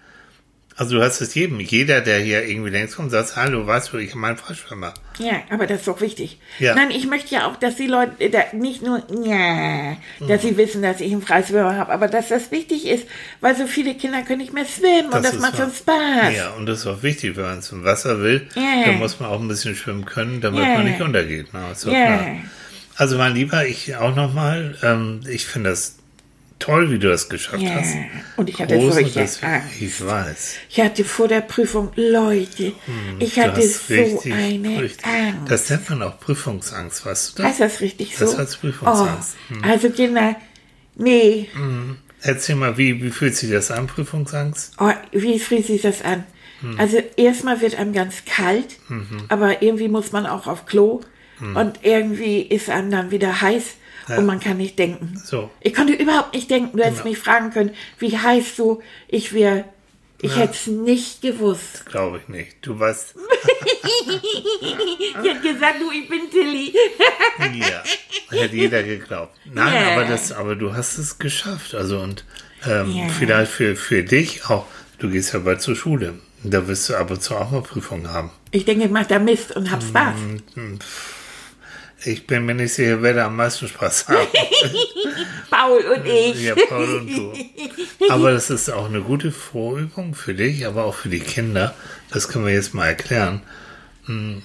Also 0.76 0.97
du 0.97 1.03
hast 1.05 1.21
es 1.21 1.32
jedem, 1.37 1.61
jeder, 1.61 2.00
der 2.00 2.19
hier 2.19 2.44
irgendwie 2.49 2.71
längst 2.71 2.97
kommt, 2.97 3.12
sagt, 3.12 3.37
hallo, 3.37 3.65
weißt 3.65 3.93
du, 3.93 3.99
ich 3.99 4.11
habe 4.11 4.19
meinen 4.19 4.37
Freischwimmer. 4.37 4.93
Ja, 5.21 5.35
aber 5.50 5.69
das 5.69 5.79
ist 5.81 5.87
doch 5.88 6.00
wichtig. 6.00 6.38
Ja. 6.59 6.75
Nein, 6.75 6.91
ich 6.91 7.06
möchte 7.06 7.32
ja 7.32 7.47
auch, 7.47 7.55
dass 7.56 7.76
die 7.76 7.87
Leute 7.87 8.12
äh, 8.19 8.29
da 8.29 8.41
nicht 8.53 8.82
nur, 8.82 9.00
ja, 9.25 9.97
dass 10.26 10.43
sie 10.43 10.56
wissen, 10.56 10.82
dass 10.82 11.00
ich 11.00 11.12
einen 11.12 11.23
Freischwimmer 11.23 11.76
habe, 11.76 11.93
aber 11.93 12.09
dass 12.09 12.29
das 12.29 12.50
wichtig 12.50 12.88
ist, 12.88 13.06
weil 13.41 13.55
so 13.56 13.69
viele 13.69 13.94
Kinder 13.94 14.23
können 14.23 14.38
nicht 14.41 14.53
mehr 14.53 14.65
schwimmen 14.65 15.12
und 15.12 15.25
das 15.25 15.38
macht 15.38 15.56
schon 15.59 15.71
Spaß. 15.73 16.35
Ja, 16.37 16.50
und 16.59 16.67
das 16.67 16.81
ist 16.81 16.87
auch 16.88 17.05
wichtig, 17.05 17.37
wenn 17.37 17.44
man 17.44 17.62
zum 17.62 17.85
Wasser 17.85 18.20
will, 18.20 18.49
Ja. 18.56 18.87
dann 18.87 18.99
muss 18.99 19.20
man 19.20 19.31
auch 19.31 19.41
ein 19.41 19.47
bisschen 19.47 19.77
schwimmen 19.77 20.05
können, 20.05 20.41
damit 20.41 20.61
Ja. 20.65 20.75
man 20.75 20.87
nicht 20.87 21.00
untergeht. 21.00 21.47
Na, 21.53 21.73
klar. 21.81 22.27
Also 22.97 23.17
mein 23.17 23.35
Lieber, 23.35 23.65
ich 23.67 23.94
auch 23.94 24.15
nochmal, 24.17 24.77
ähm, 24.82 25.20
ich 25.29 25.46
finde 25.46 25.70
das 25.70 25.99
toll, 26.58 26.91
wie 26.91 26.99
du 26.99 27.08
das 27.08 27.29
geschafft 27.29 27.63
Ja, 27.63 27.75
hast. 27.77 27.94
und 28.37 28.49
ich 28.49 28.58
hatte 28.61 28.75
Respekt. 28.75 29.17
Angst. 29.43 29.43
Ich 29.81 30.05
weiß. 30.06 30.55
Ich 30.70 30.81
hatte 30.81 31.05
vor 31.05 31.29
der 31.29 31.41
Prüfung, 31.43 31.91
Leute, 31.96 32.73
ich 33.19 33.34
Du 33.34 33.41
hatte 33.43 33.63
so 33.63 33.93
richtig 33.94 34.32
eine 34.32 34.82
richtig- 34.82 35.05
Angst. 35.06 35.51
Das 35.51 35.70
nennt 35.70 35.91
man 35.91 36.03
auch 36.03 36.19
Prüfungsangst, 36.20 37.05
weißt 37.05 37.39
du 37.39 37.43
das? 37.43 37.51
heißt 37.53 37.61
das 37.61 37.81
richtig 37.81 38.17
so? 38.17 38.25
Das 38.25 38.39
heißt 38.39 38.61
Prüfungsangst. 38.61 39.37
Oh, 39.53 39.56
also 39.69 39.91
Kinder, 39.91 40.37
nee, 40.96 41.49
Erzähl 42.27 42.55
mal, 42.56 42.79
wie, 42.79 43.03
wie 43.03 43.11
fühlt 43.11 43.37
sich 43.37 43.51
das 43.51 43.70
an, 43.70 43.87
Prüfungsangst? 43.87 44.73
Oh, 44.79 44.91
wie 45.13 45.39
fühlt 45.39 45.67
sich 45.67 45.82
das 45.82 46.01
an? 46.03 46.25
Also 46.79 46.96
erstmal 47.17 47.61
wird 47.61 47.75
einem 47.79 47.93
ganz 47.93 48.25
kalt, 48.25 48.77
aber 49.29 49.61
irgendwie 49.63 49.89
muss 49.89 50.13
man 50.13 50.25
auch 50.25 50.46
auf 50.46 50.65
Klo 50.65 51.01
und 51.55 51.81
irgendwie 51.82 52.41
ist 52.41 52.70
einem 52.70 52.91
dann 52.91 53.11
wieder 53.11 53.43
heiß 53.43 53.65
Ja. 54.08 54.19
und 54.19 54.27
man 54.27 54.41
kann 54.41 54.56
nicht 54.58 54.79
denken. 54.79 55.20
So. 55.25 55.51
Ich 55.61 55.73
konnte 55.75 55.94
überhaupt 55.94 56.34
nicht 56.34 56.51
denken. 56.51 56.77
Du 56.77 56.82
hättest 56.82 57.03
Genau. 57.03 57.11
mich 57.11 57.19
fragen 57.19 57.51
können, 57.51 57.70
wie 57.99 58.17
heiß 58.17 58.56
du, 58.56 58.82
ich 59.08 59.32
wäre, 59.32 59.65
ich 60.20 60.31
Ja. 60.32 60.43
hätte 60.43 60.53
es 60.55 60.67
nicht 60.67 61.23
gewusst. 61.23 61.87
Glaube 61.87 62.19
ich 62.23 62.29
nicht. 62.29 62.56
Du 62.63 62.79
weißt, 62.79 63.15
Ich 64.61 65.31
hätte 65.31 65.41
gesagt, 65.55 65.77
du, 65.81 65.91
ich 65.91 66.08
bin 66.08 66.31
Tilly. 66.31 66.75
ja, 67.61 67.82
hätte 68.39 68.56
jeder 68.56 68.82
geglaubt. 68.82 69.34
Nein, 69.53 69.73
Ja. 69.75 69.93
aber 69.93 70.05
das, 70.05 70.32
aber 70.32 70.56
du 70.56 70.75
hast 70.75 70.99
es 70.99 71.19
geschafft. 71.19 71.75
Also 71.75 72.01
und 72.01 72.25
ähm, 72.67 72.91
Ja. 72.91 73.08
vielleicht 73.08 73.53
für, 73.53 73.77
für 73.77 74.03
dich 74.03 74.44
auch, 74.49 74.67
du 74.99 75.11
gehst 75.11 75.32
ja 75.32 75.39
bald 75.41 75.63
zur 75.63 75.77
Schule. 75.77 76.15
Da 76.43 76.67
wirst 76.69 76.91
du 76.91 76.94
ab 76.96 77.11
und 77.11 77.23
zu 77.23 77.34
auch 77.37 77.51
mal 77.51 77.63
Prüfungen 77.63 78.11
haben. 78.13 78.31
Ich 78.51 78.65
denke, 78.67 78.84
ich 78.84 78.91
mache 78.91 79.06
da 79.08 79.19
Mist 79.19 79.56
und 79.56 79.70
hab 79.70 79.82
Spaß. 79.82 80.15
Ich 82.06 82.27
bin 82.27 82.44
mir 82.44 82.55
nicht 82.55 82.75
sicher, 82.75 83.01
wer 83.03 83.15
da 83.15 83.27
am 83.27 83.37
meisten 83.37 83.67
Spaß 83.67 84.08
hat. 84.08 84.29
Paul 85.51 85.81
und 85.81 86.06
ich. 86.06 86.43
Ja, 86.43 86.55
Paul 86.69 86.96
und 86.96 87.08
du. 87.08 87.32
Aber 88.11 88.32
das 88.32 88.51
ist 88.51 88.70
auch 88.70 88.87
eine 88.87 89.01
gute 89.01 89.32
Vorübung 89.32 90.15
für 90.15 90.34
dich, 90.34 90.67
aber 90.67 90.84
auch 90.84 90.94
für 90.94 91.08
die 91.08 91.20
Kinder. 91.20 91.75
Das 92.11 92.29
können 92.29 92.44
wir 92.44 92.53
jetzt 92.53 92.75
mal 92.75 92.89
erklären, 92.89 93.43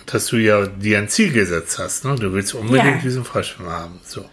dass 0.05 0.27
du 0.27 0.37
ja 0.37 0.65
dir 0.67 0.99
ein 0.99 1.09
Ziel 1.09 1.33
gesetzt 1.33 1.79
hast. 1.79 2.05
Ne? 2.05 2.15
Du 2.15 2.31
willst 2.31 2.53
unbedingt 2.53 2.85
Ja. 2.85 3.01
diesen 3.01 3.25
Freischwimmer 3.25 3.71
haben. 3.71 3.99
So. 4.05 4.23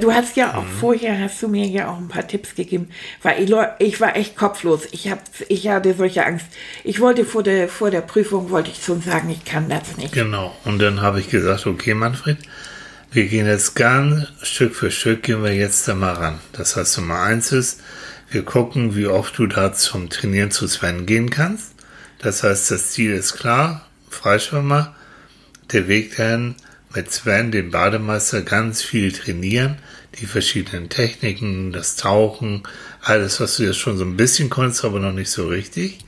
Du 0.00 0.12
hast 0.12 0.36
ja 0.36 0.48
Mhm. 0.48 0.54
auch 0.58 0.64
vorher, 0.80 1.20
hast 1.20 1.40
du 1.40 1.46
mir 1.48 1.66
ja 1.66 1.88
auch 1.88 1.98
ein 1.98 2.08
paar 2.08 2.26
Tipps 2.26 2.54
gegeben, 2.56 2.88
weil 3.22 3.42
ich, 3.44 3.54
ich 3.78 4.00
war 4.00 4.16
echt 4.16 4.36
kopflos. 4.36 4.82
Ich, 4.90 5.08
hab, 5.08 5.22
ich 5.48 5.68
hatte 5.68 5.94
solche 5.94 6.26
Angst. 6.26 6.46
Ich 6.82 6.98
wollte 6.98 7.24
vor 7.24 7.44
der, 7.44 7.68
vor 7.68 7.90
der 7.92 8.00
Prüfung, 8.00 8.50
wollte 8.50 8.70
ich 8.72 8.82
schon 8.82 9.00
sagen, 9.02 9.30
ich 9.30 9.44
kann 9.44 9.68
das 9.68 9.96
nicht. 9.98 10.12
Genau. 10.12 10.56
Und 10.64 10.80
dann 10.80 11.00
habe 11.00 11.20
ich 11.20 11.28
gesagt, 11.30 11.66
okay, 11.66 11.94
Manfred, 11.94 12.38
Wir 13.14 13.26
gehen 13.26 13.46
jetzt 13.46 13.74
ganz 13.76 14.26
Stück 14.42 14.74
für 14.74 14.90
Stück 14.90 15.22
gehen 15.22 15.44
wir 15.44 15.54
jetzt 15.54 15.86
da 15.86 15.94
mal 15.94 16.14
ran. 16.14 16.38
Das 16.54 16.76
heißt, 16.76 16.96
Nummer 16.96 17.20
eins 17.20 17.52
ist, 17.52 17.80
wir 18.30 18.42
gucken, 18.42 18.96
wie 18.96 19.06
oft 19.06 19.36
du 19.36 19.46
da 19.46 19.74
zum 19.74 20.08
Trainieren 20.08 20.50
zu 20.50 20.66
Sven 20.66 21.04
gehen 21.04 21.28
kannst. 21.28 21.74
Das 22.20 22.42
heißt, 22.42 22.70
das 22.70 22.92
Ziel 22.92 23.12
ist 23.12 23.34
klar, 23.34 23.86
Freischwimmer, 24.12 24.94
der 25.72 25.88
Weg 25.88 26.16
dahin 26.16 26.54
mit 26.94 27.10
Sven, 27.10 27.50
dem 27.50 27.70
Bademeister, 27.70 28.42
ganz 28.42 28.82
viel 28.82 29.12
trainieren, 29.12 29.78
die 30.20 30.26
verschiedenen 30.26 30.88
Techniken, 30.90 31.72
das 31.72 31.96
Tauchen, 31.96 32.64
alles, 33.00 33.40
was 33.40 33.56
du 33.56 33.62
jetzt 33.64 33.78
schon 33.78 33.96
so 33.96 34.04
ein 34.04 34.16
bisschen 34.16 34.50
konntest, 34.50 34.84
aber 34.84 35.00
noch 35.00 35.12
nicht 35.12 35.30
so 35.30 35.48
richtig. 35.48 35.98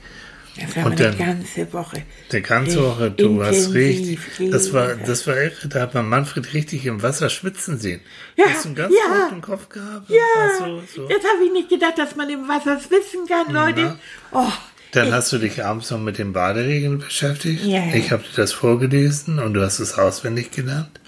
Das 0.57 0.73
war 0.77 0.85
Und 0.85 1.01
eine 1.01 1.11
dann- 1.11 1.17
ganze 1.17 1.73
Woche. 1.73 2.03
Die 2.31 2.41
ganze 2.41 2.81
Woche, 2.81 3.11
du 3.11 3.43
hast 3.43 3.73
richtig. 3.73 4.19
Das 4.51 4.71
war, 4.71 4.95
das 4.95 5.27
war 5.27 5.35
irre, 5.35 5.67
da 5.67 5.81
hat 5.81 5.93
man 5.95 6.07
Manfred 6.07 6.53
richtig 6.53 6.85
im 6.85 7.01
Wasser 7.01 7.29
schwitzen 7.29 7.77
sehen. 7.77 7.99
Ja, 8.37 8.45
hast 8.47 8.63
du 8.63 8.69
einen 8.69 8.75
ganz 8.75 8.93
ja. 8.93 9.23
roten 9.25 9.41
Kopf 9.41 9.67
gehabt? 9.67 10.09
Ja, 10.09 10.17
warst 10.37 10.59
So, 10.59 11.01
so. 11.03 11.09
jetzt 11.09 11.25
habe 11.25 11.43
ich 11.45 11.51
nicht 11.51 11.67
gedacht, 11.69 11.97
dass 11.97 12.15
man 12.15 12.29
im 12.29 12.47
Wasser 12.47 12.79
wissen 12.89 13.27
kann, 13.27 13.51
Leute. 13.53 13.99
Oh, 14.31 14.47
Dann 14.95 15.13
hast 15.13 15.31
du 15.33 15.37
dich 15.37 15.63
abends 15.63 15.91
noch 15.91 15.99
mit 15.99 16.17
den 16.17 16.33
Baderegeln 16.33 16.99
beschäftigt. 16.99 17.63
Ja. 17.65 17.83
Ich 17.93 18.11
habe 18.11 18.23
dir 18.23 18.35
das 18.35 18.53
vorgelesen 18.53 19.39
und 19.39 19.53
du 19.53 19.61
hast 19.61 19.79
es 19.79 19.97
auswendig 19.97 20.51
gelernt. 20.51 20.99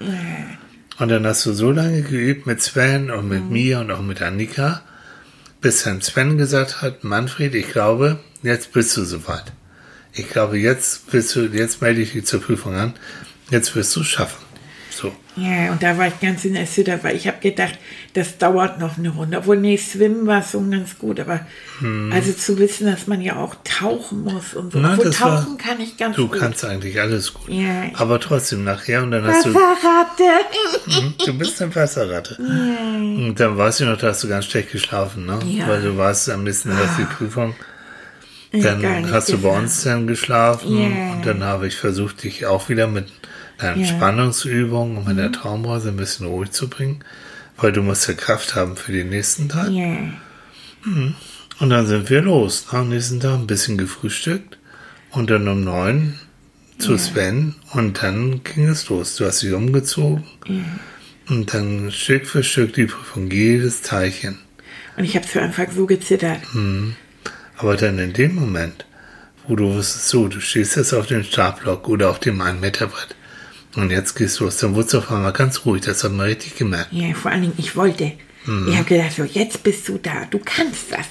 Und 0.99 1.09
dann 1.09 1.25
hast 1.25 1.45
du 1.45 1.53
so 1.53 1.71
lange 1.71 2.01
geübt 2.01 2.45
mit 2.47 2.61
Sven 2.61 3.09
und 3.11 3.23
Mhm. 3.25 3.29
mit 3.29 3.49
mir 3.49 3.79
und 3.79 3.91
auch 3.91 4.01
mit 4.01 4.21
Annika, 4.21 4.81
bis 5.61 5.83
dann 5.83 6.01
Sven 6.01 6.37
gesagt 6.37 6.81
hat, 6.81 7.03
Manfred, 7.03 7.55
ich 7.55 7.69
glaube, 7.69 8.19
jetzt 8.43 8.73
bist 8.73 8.95
du 8.97 9.03
soweit. 9.03 9.53
Ich 10.13 10.29
glaube, 10.29 10.57
jetzt 10.57 11.09
bist 11.11 11.35
du, 11.35 11.41
jetzt 11.45 11.81
melde 11.81 12.01
ich 12.01 12.13
dich 12.13 12.25
zur 12.25 12.41
Prüfung 12.41 12.75
an. 12.75 12.93
Jetzt 13.51 13.75
wirst 13.75 13.95
du 13.95 14.01
es 14.01 14.07
schaffen. 14.07 14.43
So. 14.99 15.11
ja, 15.35 15.71
und 15.71 15.83
da 15.83 15.97
war 15.97 16.07
ich 16.07 16.19
ganz 16.19 16.43
in 16.45 16.55
Erschüttert, 16.55 17.03
weil 17.03 17.15
ich 17.15 17.27
habe 17.27 17.37
gedacht, 17.39 17.77
das 18.13 18.37
dauert 18.39 18.79
noch 18.79 18.97
eine 18.97 19.09
Runde. 19.09 19.37
Obwohl, 19.37 19.57
nee, 19.57 19.77
Schwimmen 19.77 20.25
war 20.25 20.41
schon 20.41 20.71
ganz 20.71 20.97
gut, 20.97 21.19
aber 21.19 21.41
also 22.11 22.33
zu 22.33 22.57
wissen, 22.57 22.87
dass 22.87 23.05
man 23.05 23.21
ja 23.21 23.35
auch 23.35 23.55
tauchen 23.63 24.23
muss 24.23 24.55
und 24.55 24.71
so. 24.73 24.79
Hm. 24.79 24.81
Na, 24.81 24.91
Obwohl, 24.93 25.05
das 25.05 25.21
war- 25.21 25.43
tauchen 25.43 25.57
kann 25.59 25.79
ich 25.79 25.97
ganz 25.97 26.15
Du 26.15 26.27
gut. 26.27 26.39
kannst 26.39 26.65
eigentlich 26.65 26.99
alles 26.99 27.33
gut. 27.33 27.49
Ja. 27.49 27.83
Aber 27.93 28.19
trotzdem 28.19 28.63
nachher 28.63 29.03
und 29.03 29.11
dann 29.11 29.23
hast 29.27 29.45
du, 29.45 29.53
Wasserratte. 29.53 31.25
du 31.25 31.37
bist 31.37 31.61
eine 31.61 31.75
Wasserratte. 31.75 32.35
Und 33.17 33.35
dann 33.39 33.57
weißt 33.57 33.81
du 33.81 33.85
noch, 33.85 33.97
da 33.97 34.07
hast 34.07 34.23
du 34.23 34.27
ganz 34.27 34.45
schlecht 34.45 34.71
geschlafen, 34.71 35.25
ne? 35.25 35.39
Ja. 35.45 35.67
Weil 35.67 35.81
du 35.81 35.97
warst 35.97 36.29
am 36.29 36.43
nächsten 36.43 36.69
Tag 36.69 36.97
die 36.97 37.03
Prüfung. 37.03 37.55
Ja, 38.53 38.75
Dann 38.75 39.11
hast 39.11 39.29
du 39.29 39.37
bei 39.39 39.49
uns 39.49 39.83
dann 39.83 40.07
geschlafen 40.07 40.77
Ja. 40.77 41.11
und 41.13 41.25
dann 41.25 41.43
habe 41.43 41.67
ich 41.67 41.75
versucht, 41.75 42.23
dich 42.23 42.45
auch 42.45 42.69
wieder 42.69 42.87
mit 42.87 43.07
einer. 43.57 43.77
Entspannungsübung 43.77 45.05
mit 45.05 45.15
Mhm. 45.15 45.17
der 45.17 45.31
Traumreise 45.31 45.89
ein 45.89 45.97
bisschen 45.97 46.27
ruhig 46.27 46.51
zu 46.51 46.69
bringen, 46.69 47.03
weil 47.57 47.71
du 47.71 47.81
musst 47.81 48.07
ja 48.07 48.13
Kraft 48.13 48.55
haben 48.55 48.75
für 48.75 48.91
den 48.91 49.09
nächsten 49.09 49.49
Tag. 49.49 49.69
Ja. 49.71 49.97
Und 51.59 51.69
dann 51.69 51.87
sind 51.87 52.09
wir 52.09 52.21
los. 52.21 52.67
Am 52.71 52.89
nächsten 52.89 53.19
Tag 53.19 53.33
ein 53.35 53.47
bisschen 53.47 53.77
gefrühstückt 53.77 54.57
und 55.11 55.29
dann 55.29 55.47
um 55.47 55.63
neun 55.63 56.19
zu 56.77 56.97
Sven 56.97 57.55
und 57.73 58.03
dann 58.03 58.43
ging 58.43 58.67
es 58.67 58.87
los. 58.89 59.15
Du 59.15 59.25
hast 59.25 59.41
dich 59.41 59.51
umgezogen 59.53 60.23
und 61.27 61.53
dann 61.53 61.91
Stück 61.91 62.27
für 62.27 62.43
Stück 62.43 62.73
die 62.73 62.85
Prüfung, 62.85 63.29
jedes 63.31 63.81
Teilchen. 63.81 64.37
Und 64.95 65.03
ich 65.03 65.15
habe 65.15 65.27
zu 65.27 65.41
Anfang 65.41 65.71
so 65.71 65.85
gezittert. 65.85 66.39
Hm. 66.53 66.95
Aber 67.57 67.75
dann 67.75 67.97
in 67.97 68.13
dem 68.13 68.35
Moment, 68.35 68.85
wo 69.47 69.55
du 69.55 69.73
wusstest, 69.73 70.09
so, 70.09 70.27
du 70.27 70.39
stehst 70.39 70.75
jetzt 70.75 70.93
auf 70.93 71.07
dem 71.07 71.23
Startblock 71.23 71.89
oder 71.89 72.11
auf 72.11 72.19
dem 72.19 72.39
1 72.39 72.61
Meter 72.61 72.87
Brett 72.87 73.15
und 73.77 73.91
jetzt 73.91 74.15
gehst 74.15 74.39
du 74.39 74.45
los, 74.45 74.57
dann 74.57 74.75
wurde 74.75 74.87
es 74.87 74.95
auf 74.95 75.11
einmal 75.11 75.33
ganz 75.33 75.65
ruhig, 75.65 75.83
das 75.83 76.03
hat 76.03 76.11
man 76.11 76.25
richtig 76.25 76.55
gemerkt. 76.55 76.91
Ja, 76.91 77.13
vor 77.13 77.31
allen 77.31 77.43
Dingen, 77.43 77.53
ich 77.57 77.75
wollte. 77.75 78.11
Mhm. 78.45 78.69
Ich 78.69 78.75
habe 78.75 78.85
gedacht, 78.85 79.11
so, 79.11 79.23
jetzt 79.23 79.63
bist 79.63 79.87
du 79.87 79.99
da, 79.99 80.25
du 80.29 80.39
kannst 80.39 80.91
das. 80.91 81.05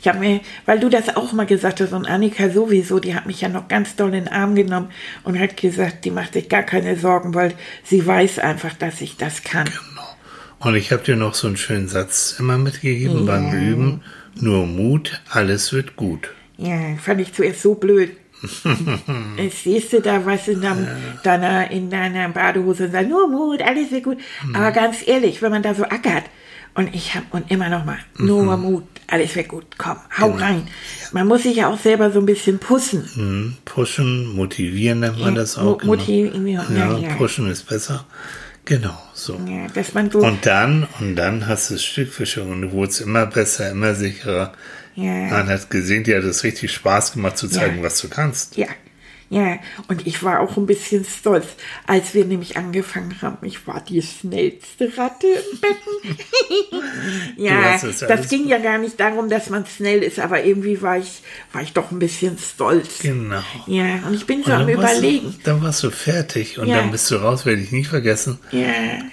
Ich 0.00 0.08
habe 0.08 0.18
mir, 0.18 0.40
weil 0.66 0.80
du 0.80 0.88
das 0.88 1.14
auch 1.14 1.32
mal 1.32 1.46
gesagt 1.46 1.80
hast 1.80 1.92
und 1.92 2.06
Annika 2.06 2.50
sowieso, 2.50 2.98
die 2.98 3.14
hat 3.14 3.26
mich 3.26 3.40
ja 3.40 3.48
noch 3.48 3.68
ganz 3.68 3.94
doll 3.94 4.08
in 4.08 4.24
den 4.24 4.28
Arm 4.28 4.54
genommen 4.54 4.88
und 5.22 5.38
hat 5.38 5.56
gesagt, 5.56 6.04
die 6.04 6.10
macht 6.10 6.32
sich 6.32 6.48
gar 6.48 6.62
keine 6.62 6.96
Sorgen, 6.96 7.34
weil 7.34 7.54
sie 7.84 8.04
weiß 8.04 8.40
einfach, 8.40 8.74
dass 8.74 9.00
ich 9.00 9.16
das 9.16 9.44
kann. 9.44 9.66
Genau. 9.66 10.16
Und 10.58 10.74
ich 10.74 10.90
habe 10.90 11.04
dir 11.04 11.16
noch 11.16 11.34
so 11.34 11.46
einen 11.46 11.56
schönen 11.56 11.88
Satz 11.88 12.36
immer 12.38 12.58
mitgegeben 12.58 13.26
beim 13.26 13.52
Üben, 13.52 14.02
nur 14.34 14.66
Mut, 14.66 15.20
alles 15.28 15.72
wird 15.72 15.96
gut. 15.96 16.30
Ja, 16.56 16.96
fand 17.00 17.20
ich 17.20 17.32
zuerst 17.32 17.62
so 17.62 17.74
blöd. 17.74 18.16
Jetzt 19.36 19.64
siehst 19.64 19.92
du 19.92 20.00
da 20.00 20.24
was 20.26 20.48
in, 20.48 20.60
deinem, 20.60 20.86
deiner, 21.22 21.70
in 21.70 21.90
deiner 21.90 22.28
Badehose 22.28 22.84
und 22.86 22.92
sagst, 22.92 23.08
nur 23.08 23.28
Mut, 23.28 23.62
alles 23.62 23.90
wird 23.90 24.04
gut. 24.04 24.18
Aber 24.54 24.72
ganz 24.72 25.06
ehrlich, 25.06 25.42
wenn 25.42 25.50
man 25.50 25.62
da 25.62 25.74
so 25.74 25.84
ackert 25.84 26.24
und 26.74 26.94
ich 26.94 27.14
hab, 27.14 27.32
und 27.34 27.50
immer 27.50 27.68
noch 27.68 27.84
mal, 27.84 27.98
nur 28.18 28.56
Mut, 28.56 28.84
alles 29.06 29.36
wird 29.36 29.48
gut, 29.48 29.66
komm, 29.78 29.96
hau 30.18 30.30
rein. 30.30 30.66
Man 31.12 31.26
muss 31.28 31.42
sich 31.42 31.56
ja 31.56 31.68
auch 31.68 31.78
selber 31.78 32.10
so 32.10 32.18
ein 32.20 32.26
bisschen 32.26 32.58
pussen. 32.58 33.04
Hm, 33.14 33.56
Pushen, 33.64 34.34
motivieren 34.34 35.00
nennt 35.00 35.20
man 35.20 35.34
das 35.34 35.56
Mo- 35.56 35.72
auch. 35.72 35.78
genau. 35.78 35.92
motivieren, 35.92 36.46
ja, 36.46 36.64
ja, 36.74 36.98
ja. 36.98 37.14
pushen 37.16 37.50
ist 37.50 37.68
besser. 37.68 38.06
Genau, 38.64 38.96
so. 39.12 39.34
Ja, 39.46 39.66
dass 39.74 39.92
man 39.92 40.08
so, 40.10 40.20
Und 40.20 40.46
dann, 40.46 40.86
und 41.00 41.16
dann 41.16 41.48
hast 41.48 41.70
du 41.70 41.74
es 41.74 41.84
Stück 41.84 42.10
für 42.12 42.24
Stück 42.26 42.46
und 42.46 42.62
du 42.62 42.70
wurdest 42.72 43.00
immer 43.00 43.26
besser, 43.26 43.70
immer 43.70 43.94
sicherer. 43.96 44.52
Ja. 44.94 45.12
Man 45.30 45.48
hat 45.48 45.70
gesehen, 45.70 46.04
dir 46.04 46.18
hat 46.18 46.24
es 46.24 46.44
richtig 46.44 46.72
Spaß 46.72 47.12
gemacht 47.14 47.38
zu 47.38 47.48
zeigen, 47.48 47.78
Ja. 47.78 47.82
was 47.82 47.98
du 48.00 48.08
kannst. 48.08 48.56
Ja, 48.56 48.66
ja, 49.32 49.58
und 49.88 50.06
ich 50.06 50.22
war 50.22 50.40
auch 50.40 50.58
ein 50.58 50.66
bisschen 50.66 51.06
stolz, 51.06 51.46
als 51.86 52.12
wir 52.12 52.26
nämlich 52.26 52.58
angefangen 52.58 53.16
haben. 53.22 53.38
Ich 53.46 53.66
war 53.66 53.80
die 53.80 54.02
schnellste 54.02 54.92
Ratte 54.98 55.26
im 55.26 55.58
Becken. 55.58 56.18
ja, 57.36 57.78
das 58.08 58.28
ging 58.28 58.46
ja 58.46 58.58
gar 58.58 58.76
nicht 58.78 59.00
darum, 59.00 59.30
dass 59.30 59.48
man 59.48 59.64
schnell 59.66 60.02
ist, 60.02 60.18
aber 60.18 60.44
irgendwie 60.44 60.82
war 60.82 60.98
ich, 60.98 61.22
war 61.52 61.62
ich 61.62 61.72
doch 61.72 61.90
ein 61.90 61.98
bisschen 61.98 62.36
stolz. 62.36 62.98
Genau. 62.98 63.42
Ja, 63.66 64.00
und 64.06 64.14
ich 64.14 64.26
bin 64.26 64.38
Und 64.40 64.46
so 64.46 64.52
am 64.52 64.68
Überlegen. 64.68 65.30
Du, 65.38 65.44
dann 65.44 65.62
warst 65.62 65.82
du 65.82 65.90
fertig 65.90 66.58
und 66.58 66.68
Ja. 66.68 66.76
dann 66.78 66.90
bist 66.90 67.10
du 67.10 67.16
raus, 67.16 67.46
werde 67.46 67.62
ich 67.62 67.72
nicht 67.72 67.88
vergessen. 67.88 68.38
Ja. 68.50 68.66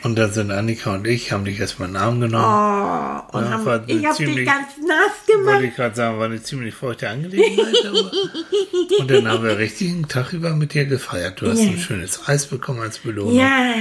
Und 0.04 0.18
dann 0.18 0.34
sind 0.34 0.52
Annika 0.52 0.94
und 0.96 1.08
ich, 1.08 1.32
haben 1.32 1.46
dich 1.46 1.60
erstmal 1.60 1.88
in 1.88 1.94
den 1.94 2.02
Arm 2.02 2.20
genommen. 2.20 2.44
Oh, 2.44 3.38
und 3.38 3.44
Ja, 3.46 3.52
haben, 3.52 3.84
ich 3.88 4.06
habe 4.06 4.26
dich 4.26 4.46
ganz 4.46 4.68
nass 4.86 5.12
Wollte 5.28 5.40
gemacht. 5.46 5.64
ich 5.64 5.76
gerade 5.76 5.96
sagen, 5.96 6.20
war 6.20 6.26
eine 6.26 6.42
ziemlich 6.44 6.76
feuchte 6.76 7.08
Angelegenheit. 7.10 7.76
aber 7.88 8.12
und 9.00 9.10
dann 9.12 9.28
haben 9.28 9.44
wir 9.44 9.58
richtig 9.58 9.90
einen 9.92 10.08
Tag 10.10 10.34
über 10.34 10.54
mit 10.56 10.74
dir 10.74 10.86
gefeiert. 10.86 11.40
Du 11.42 11.50
hast 11.50 11.60
Ja. 11.60 11.70
ein 11.70 11.78
schönes 11.80 12.28
Eis 12.28 12.46
bekommen 12.48 12.82
als 12.82 12.98
Belohnung. 13.00 13.36
Ja, 13.36 13.74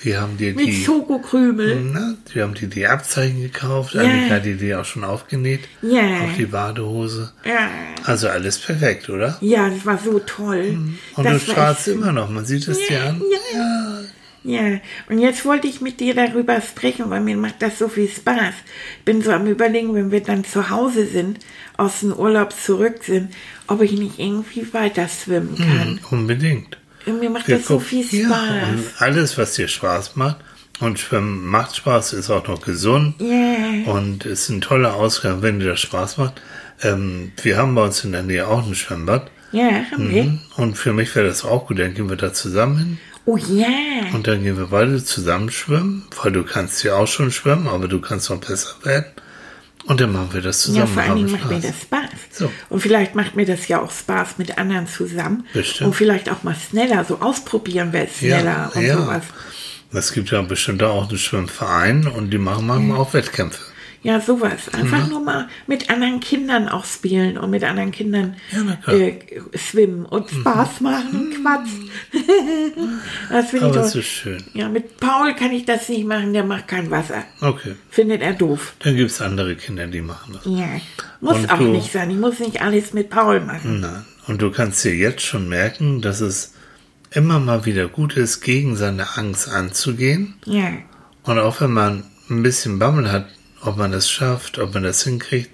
Wir 0.00 0.20
haben 0.20 0.36
dir 0.38 0.54
mit 0.54 0.66
die, 0.66 0.84
Schokokrümel. 0.84 1.80
na, 1.92 2.14
wir 2.32 2.42
haben 2.44 2.54
dir 2.54 2.68
die 2.68 2.86
Abzeichen 2.86 3.42
gekauft. 3.42 3.94
Ja. 3.94 4.00
Annika 4.02 4.36
hat 4.36 4.44
die 4.44 4.54
dir 4.56 4.80
auch 4.80 4.84
schon 4.84 5.04
aufgenäht. 5.04 5.60
Ja. 5.82 6.22
Auf 6.22 6.36
die 6.38 6.46
Badehose. 6.46 7.32
Ja. 7.44 7.68
Also 8.04 8.28
alles 8.28 8.58
perfekt, 8.58 9.08
oder? 9.10 9.36
Ja, 9.40 9.68
das 9.68 9.84
war 9.84 9.98
so 9.98 10.18
toll. 10.20 10.78
Und 11.16 11.24
das 11.24 11.44
du 11.44 11.50
strahlst 11.52 11.88
echt- 11.88 11.96
immer 11.96 12.12
noch. 12.12 12.30
Man 12.30 12.46
sieht 12.46 12.66
es 12.68 12.78
dir 12.88 13.02
an. 13.04 13.20
Ja. 13.30 13.58
Ja, 13.58 13.98
und 14.44 15.18
jetzt 15.18 15.44
wollte 15.44 15.68
ich 15.68 15.80
mit 15.80 16.00
dir 16.00 16.14
darüber 16.14 16.60
sprechen, 16.60 17.10
weil 17.10 17.20
mir 17.20 17.36
macht 17.36 17.62
das 17.62 17.78
so 17.78 17.88
viel 17.88 18.08
Spaß. 18.08 18.54
Ich 18.98 19.04
bin 19.04 19.22
so 19.22 19.30
am 19.30 19.46
überlegen, 19.46 19.94
wenn 19.94 20.10
wir 20.10 20.22
dann 20.22 20.44
zu 20.44 20.68
Hause 20.70 21.06
sind, 21.06 21.38
aus 21.76 22.00
dem 22.00 22.12
Urlaub 22.12 22.52
zurück 22.52 23.04
sind, 23.04 23.32
ob 23.68 23.82
ich 23.82 23.92
nicht 23.92 24.18
irgendwie 24.18 24.66
weiter 24.72 25.08
schwimmen 25.08 25.56
kann. 25.56 26.00
Hm, 26.00 26.00
unbedingt. 26.10 26.76
Und 27.06 27.20
mir 27.20 27.30
macht 27.30 27.48
Wir 27.48 27.58
das 27.58 27.66
so 27.66 27.78
viel 27.80 28.04
Ja, 28.10 28.26
Spaß. 28.26 28.68
und 28.70 28.84
alles, 28.98 29.38
was 29.38 29.54
dir 29.54 29.68
Spaß 29.68 30.16
macht. 30.16 30.36
Und 30.80 30.98
Schwimmen 30.98 31.46
macht 31.46 31.76
Spaß, 31.76 32.12
ist 32.14 32.30
auch 32.30 32.46
noch 32.48 32.60
gesund. 32.62 33.14
Ja, 33.20 33.92
Und 33.92 34.24
ist 34.24 34.48
ein 34.48 34.60
toller 34.60 34.94
Ausgang, 34.96 35.40
wenn 35.42 35.60
dir 35.60 35.68
das 35.68 35.80
Spaß 35.80 36.18
macht. 36.18 36.40
Ähm, 36.82 37.30
wir 37.42 37.56
haben 37.56 37.74
bei 37.76 37.84
uns 37.84 38.02
in 38.04 38.10
der 38.12 38.22
Nähe 38.22 38.48
auch 38.48 38.66
ein 38.66 38.74
Schwimmbad. 38.74 39.30
ja, 39.52 39.84
haben 39.92 40.10
wir. 40.10 40.24
Mhm. 40.24 40.40
Und 40.56 40.76
für 40.76 40.92
mich 40.92 41.14
wäre 41.14 41.26
das 41.28 41.44
auch 41.44 41.66
gut. 41.68 41.78
Dann 41.78 41.94
gehen 41.94 42.08
wir 42.08 42.16
da 42.16 42.32
zusammen 42.32 42.78
hin. 42.78 42.98
Oh 43.24 43.36
ja, 43.36 43.68
Und 44.12 44.26
dann 44.26 44.42
gehen 44.42 44.58
wir 44.58 44.66
beide 44.66 45.02
zusammen 45.04 45.50
schwimmen. 45.50 46.06
Weil 46.22 46.32
du 46.32 46.42
kannst 46.42 46.82
ja 46.82 46.94
auch 46.94 47.06
schon 47.06 47.30
schwimmen, 47.30 47.68
aber 47.68 47.86
du 47.88 48.00
kannst 48.00 48.30
noch 48.30 48.38
besser 48.38 48.74
werden. 48.82 49.06
Und 49.84 50.00
dann 50.00 50.12
machen 50.12 50.32
wir 50.32 50.42
das 50.42 50.66
ja, 50.66 50.72
zusammen. 50.72 50.88
vor 50.88 51.02
allen 51.02 51.16
Dingen 51.16 51.32
macht 51.32 51.50
mir 51.50 51.60
das 51.60 51.80
Spaß. 51.82 52.10
So. 52.30 52.52
Und 52.68 52.80
vielleicht 52.80 53.14
macht 53.14 53.34
mir 53.34 53.46
das 53.46 53.66
ja 53.68 53.80
auch 53.80 53.90
Spaß 53.90 54.38
mit 54.38 54.58
anderen 54.58 54.86
zusammen. 54.86 55.46
Bestimmt. 55.52 55.88
Und 55.88 55.94
vielleicht 55.94 56.30
auch 56.30 56.42
mal 56.42 56.54
schneller, 56.54 57.04
so 57.04 57.20
ausprobieren, 57.20 57.88
wer 57.92 58.04
ist 58.04 58.18
schneller 58.18 58.70
und 58.74 58.86
sowas. 58.86 59.22
Es 59.92 60.12
gibt 60.12 60.30
ja 60.30 60.40
bestimmt 60.42 60.82
auch 60.82 61.08
einen 61.08 61.18
Schwimmverein 61.18 62.06
und 62.06 62.30
die 62.30 62.38
machen 62.38 62.66
manchmal 62.66 62.98
auch 62.98 63.12
Wettkämpfe. 63.12 63.60
Ja, 64.04 64.20
sowas. 64.20 64.62
Mhm. 64.72 64.78
Einfach 64.80 65.08
nur 65.08 65.20
mal 65.20 65.48
mit 65.66 65.88
anderen 65.90 66.18
Kindern 66.20 66.68
auch 66.68 66.84
spielen 66.84 67.38
und 67.38 67.50
mit 67.50 67.62
anderen 67.62 67.92
Kindern 67.92 68.36
Ja. 68.50 68.58
Mhm. 68.62 68.76
äh, 69.00 69.18
schwimmen 69.56 70.06
und 70.06 70.28
Spaß 70.30 70.80
machen 70.80 71.10
und 71.12 71.34
quatschen. 71.42 71.90
das 73.30 73.50
finde 73.50 73.66
ich 73.68 73.72
toll. 73.74 73.84
ist 74.00 74.04
schön. 74.04 74.42
Ja, 74.54 74.68
mit 74.68 74.98
Paul 74.98 75.34
kann 75.34 75.52
ich 75.52 75.64
das 75.64 75.88
nicht 75.88 76.04
machen, 76.06 76.32
der 76.32 76.44
macht 76.44 76.68
kein 76.68 76.90
Wasser. 76.90 77.24
Okay. 77.40 77.76
Findet 77.90 78.22
er 78.22 78.32
doof. 78.34 78.74
Dann 78.80 78.96
gibt 78.96 79.10
es 79.10 79.20
andere 79.20 79.54
Kinder, 79.56 79.86
die 79.86 80.00
machen 80.00 80.34
das. 80.34 80.42
Ja. 80.46 80.68
Muss 81.20 81.36
Und 81.36 81.50
auch 81.52 81.58
du- 81.58 81.68
nicht 81.68 81.92
sein. 81.92 82.10
Ich 82.10 82.16
muss 82.18 82.38
nicht 82.40 82.60
alles 82.60 82.92
mit 82.92 83.10
Paul 83.10 83.40
machen. 83.40 83.80
Nein. 83.80 84.04
Und 84.26 84.42
du 84.42 84.50
kannst 84.50 84.84
dir 84.84 84.94
jetzt 84.94 85.22
schon 85.22 85.48
merken, 85.48 86.00
dass 86.00 86.20
es 86.20 86.54
immer 87.10 87.38
mal 87.40 87.64
wieder 87.66 87.88
gut 87.88 88.16
ist, 88.16 88.40
gegen 88.40 88.76
seine 88.76 89.16
Angst 89.16 89.48
anzugehen. 89.48 90.34
Ja. 90.44 90.70
Und 91.24 91.38
auch 91.38 91.60
wenn 91.60 91.72
man 91.72 92.04
ein 92.30 92.42
bisschen 92.42 92.78
Bammel 92.78 93.10
hat, 93.12 93.26
ob 93.62 93.76
man 93.76 93.92
das 93.92 94.10
schafft, 94.10 94.58
ob 94.58 94.74
man 94.74 94.82
das 94.82 95.04
hinkriegt, 95.04 95.50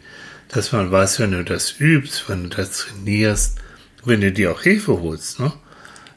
dass 0.49 0.73
man 0.73 0.91
weiß, 0.91 1.21
wenn 1.21 1.33
du 1.33 1.45
das 1.45 1.73
übst, 1.79 2.29
wenn 2.29 2.45
du 2.45 2.49
das 2.57 2.71
trainierst, 2.79 3.57
wenn 4.05 4.21
du 4.21 4.33
dir 4.33 4.53
auch 4.53 4.63
Hilfe 4.63 5.01
holst, 5.01 5.41
ne? 5.41 5.53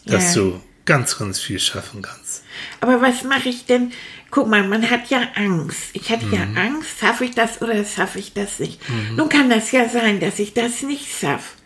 dass 0.06 0.36
Ja. 0.36 0.42
du 0.42 0.62
ganz, 0.86 1.18
ganz 1.18 1.40
viel 1.40 1.60
schaffen 1.60 2.02
kannst. 2.02 2.44
Aber 2.80 3.02
was 3.02 3.24
mache 3.24 3.50
ich 3.50 3.66
denn? 3.66 3.92
Guck 4.30 4.48
mal, 4.48 4.66
man 4.66 4.90
hat 4.90 5.10
ja 5.10 5.22
Angst. 5.36 5.90
Ich 5.94 6.10
hatte 6.10 6.26
ja 6.32 6.46
Mhm. 6.46 6.58
Angst, 6.58 7.00
schaffe 7.02 7.26
ich 7.26 7.32
das 7.32 7.62
oder 7.62 7.84
schaffe 7.84 8.20
ich 8.20 8.34
das 8.34 8.60
nicht? 8.60 8.80
Nun 9.18 9.28
kann 9.30 9.50
das 9.50 9.72
ja 9.72 9.90
sein, 9.90 10.20
dass 10.22 10.40
ich 10.40 10.54
das 10.54 10.82
nicht 10.82 11.08
schaffe. 11.20 11.58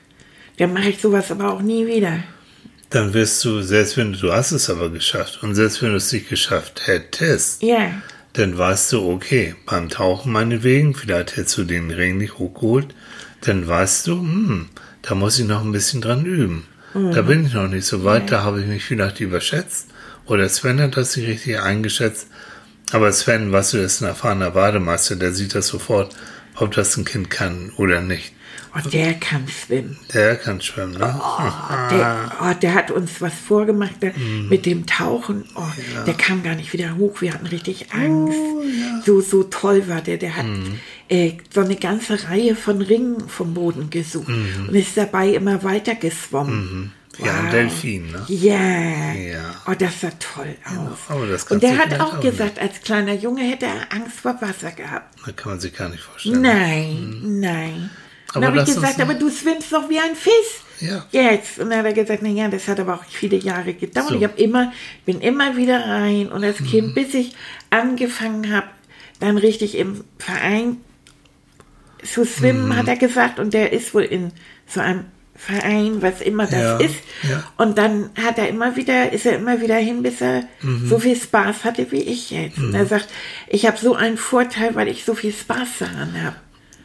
Dann 0.58 0.74
mache 0.74 0.89
ich 0.89 1.00
sowas 1.00 1.29
aber 1.32 1.53
auch 1.53 1.62
nie 1.62 1.86
wieder. 1.86 2.24
Dann 2.89 3.13
wirst 3.13 3.44
du, 3.46 3.62
selbst 3.62 3.98
wenn 3.98 4.13
du, 4.13 4.20
du 4.20 4.32
hast 4.34 4.51
es 4.51 4.70
aber 4.70 4.89
geschafft, 4.89 5.44
und 5.44 5.53
selbst 5.53 5.82
wenn 5.82 5.89
du 5.91 5.98
es 5.98 6.12
nicht 6.12 6.29
geschafft 6.29 6.88
hättest, 6.88 7.62
Ja, 7.62 7.91
dann 8.36 8.58
weißt 8.58 8.92
du, 8.92 9.10
okay, 9.10 9.56
beim 9.65 9.89
Tauchen 9.89 10.32
meinetwegen, 10.32 10.94
vielleicht 10.94 11.38
hättest 11.38 11.58
du 11.58 11.63
den 11.63 11.89
Ring 11.89 12.18
nicht 12.18 12.38
hochgeholt, 12.38 12.94
dann 13.42 13.65
weißt 13.65 14.08
du, 14.08 14.20
hm, 14.20 14.70
da 15.01 15.15
muss 15.15 15.39
ich 15.39 15.46
noch 15.46 15.63
ein 15.63 15.72
bisschen 15.72 16.01
dran 16.01 16.25
üben. 16.25 16.68
Da 17.13 17.22
bin 17.24 17.46
ich 17.46 17.54
noch 17.54 17.68
nicht 17.68 17.86
so 17.86 18.04
weit, 18.04 18.32
da 18.32 18.44
habe 18.44 18.62
ich 18.62 18.68
mich 18.68 18.86
vielleicht 18.86 19.20
überschätzt. 19.20 19.89
Oder 20.27 20.48
Sven 20.50 20.82
hat 20.82 20.98
das 20.98 21.15
nicht 21.15 21.27
richtig 21.27 21.60
eingeschätzt. 21.60 22.27
Aber 22.92 23.12
Sven, 23.12 23.51
weißt 23.51 23.74
du, 23.74 23.77
ist 23.77 24.01
ein 24.01 24.08
erfahrener 24.08 24.51
Bademeister, 24.51 25.15
der 25.15 25.34
sieht 25.34 25.56
das 25.56 25.68
sofort, 25.68 26.15
ob 26.56 26.74
das 26.74 26.96
ein 26.96 27.06
Kind 27.06 27.30
kann 27.30 27.72
oder 27.77 28.01
nicht. 28.01 28.34
Oh, 28.75 28.89
der 28.89 29.13
kann 29.15 29.48
schwimmen. 29.48 29.98
Der 30.13 30.36
kann 30.36 30.62
schwimmen, 30.62 30.94
ne? 30.94 31.00
Der, 31.91 32.32
oh, 32.41 32.53
der 32.62 32.74
hat 32.74 32.91
uns 32.91 33.22
was 33.22 33.34
vorgemacht 33.34 34.01
der, 34.01 34.13
Mhm. 34.17 34.50
mit 34.50 34.65
dem 34.65 34.86
Tauchen. 34.86 35.46
Oh, 35.55 35.62
Der 36.05 36.13
kam 36.13 36.44
gar 36.44 36.55
nicht 36.55 36.74
wieder 36.74 36.96
hoch. 36.98 37.22
Wir 37.22 37.34
hatten 37.34 37.48
richtig 37.48 37.94
Angst. 37.94 38.38
Oh, 38.38 38.62
So, 39.05 39.22
so 39.22 39.44
toll 39.44 39.88
war 39.88 40.01
der. 40.01 40.17
Der 40.17 40.36
hat 40.36 40.46
Mhm. 40.46 40.79
äh, 41.10 41.34
so 41.53 41.62
eine 41.62 41.75
ganze 41.75 42.27
Reihe 42.29 42.55
von 42.55 42.82
Ringen 42.82 43.27
vom 43.29 43.53
Boden 43.53 43.89
gesucht 43.89 44.27
Mhm. 44.29 44.70
und 44.70 44.75
ist 44.75 44.98
dabei 44.98 45.29
immer 45.29 45.63
weiter 45.63 45.96
geschwommen. 45.96 46.91
Ja, 47.24 47.34
ein 47.34 47.50
Delfin, 47.51 48.12
ne? 48.12 48.25
Ja. 48.27 49.13
Ja. 49.13 49.55
Oh, 49.67 49.74
das 49.79 50.01
sah 50.01 50.12
toll 50.20 50.53
aus. 50.65 50.98
aber 51.08 51.25
das 51.27 51.44
und 51.46 51.63
der 51.63 51.77
hat 51.77 51.98
auch 52.01 52.15
auch 52.15 52.20
gesagt, 52.20 52.60
als 52.60 52.82
kleiner 52.82 53.13
Junge 53.13 53.41
hätte 53.44 53.67
er 53.67 53.94
Angst 53.94 54.20
vor 54.20 54.36
Wasser 54.41 54.72
gehabt. 54.72 55.17
Da 55.25 55.32
kann 55.32 55.53
man 55.53 55.60
sich 55.62 55.74
gar 55.74 55.88
nicht 55.88 56.03
vorstellen. 56.03 56.41
Nein, 56.41 57.22
nein. 57.39 57.89
Dann 58.42 58.46
habe 58.46 58.60
ich 58.60 58.65
gesagt, 58.75 59.00
aber 59.01 59.13
du 59.15 59.30
schwimmst 59.30 59.72
doch 59.72 59.89
wie 59.89 60.00
ein 60.00 60.15
Fisch. 60.15 60.32
Ja. 60.82 61.06
Jetzt. 61.12 61.60
Und 61.60 61.70
dann 61.70 61.80
hat 61.80 61.86
er 61.86 61.94
gesagt, 61.94 62.20
na 62.22 62.30
ja, 62.30 62.48
das 62.50 62.68
hat 62.68 62.80
aber 62.80 62.96
auch 62.96 63.06
viele 63.10 63.38
Jahre 63.38 63.74
gedauert. 63.74 64.10
So. 64.10 64.15
Ich 64.15 64.24
habe 64.24 64.39
immer, 64.42 64.74
bin 65.06 65.22
immer 65.22 65.56
wieder 65.58 65.80
rein 65.80 66.30
und 66.30 66.44
als 66.44 66.60
Mhm. 66.60 66.65
Kind, 66.65 66.96
bis 66.96 67.13
ich 67.13 67.34
angefangen 67.70 68.54
habe, 68.54 68.68
dann 69.20 69.38
richtig 69.38 69.77
im 69.77 70.04
Verein 70.20 70.77
zu 72.04 72.25
schwimmen, 72.25 72.70
Mhm. 72.70 72.75
hat 72.77 72.88
er 72.88 72.98
gesagt. 72.98 73.39
Und 73.39 73.54
der 73.54 73.72
ist 73.74 73.94
wohl 73.94 74.04
in 74.04 74.32
so 74.68 74.82
einem 74.82 75.06
Verein, 75.38 76.01
was 76.01 76.22
immer 76.22 76.44
das 76.46 76.54
Ja, 76.62 76.77
ist. 76.77 76.96
ja. 77.24 77.44
Und 77.58 77.77
dann 77.77 78.10
hat 78.22 78.38
er 78.38 78.48
immer 78.48 78.75
wieder, 78.77 79.12
ist 79.12 79.25
er 79.25 79.38
immer 79.38 79.60
wieder 79.62 79.75
hin, 79.75 80.01
bis 80.04 80.22
er 80.22 80.44
Mhm. 80.62 80.88
so 80.88 81.00
viel 81.00 81.15
Spaß 81.15 81.63
hatte 81.65 81.92
wie 81.92 82.01
ich 82.01 82.32
jetzt. 82.32 82.58
Und 82.58 82.74
er 82.74 82.86
sagt, 82.86 83.08
ich 83.48 83.65
habe 83.65 83.77
so 83.77 83.96
einen 83.96 84.18
Vorteil, 84.18 84.75
weil 84.75 84.88
ich 84.88 85.04
so 85.04 85.13
viel 85.13 85.34
Spaß 85.34 85.68
daran 85.80 86.13
habe. 86.24 86.36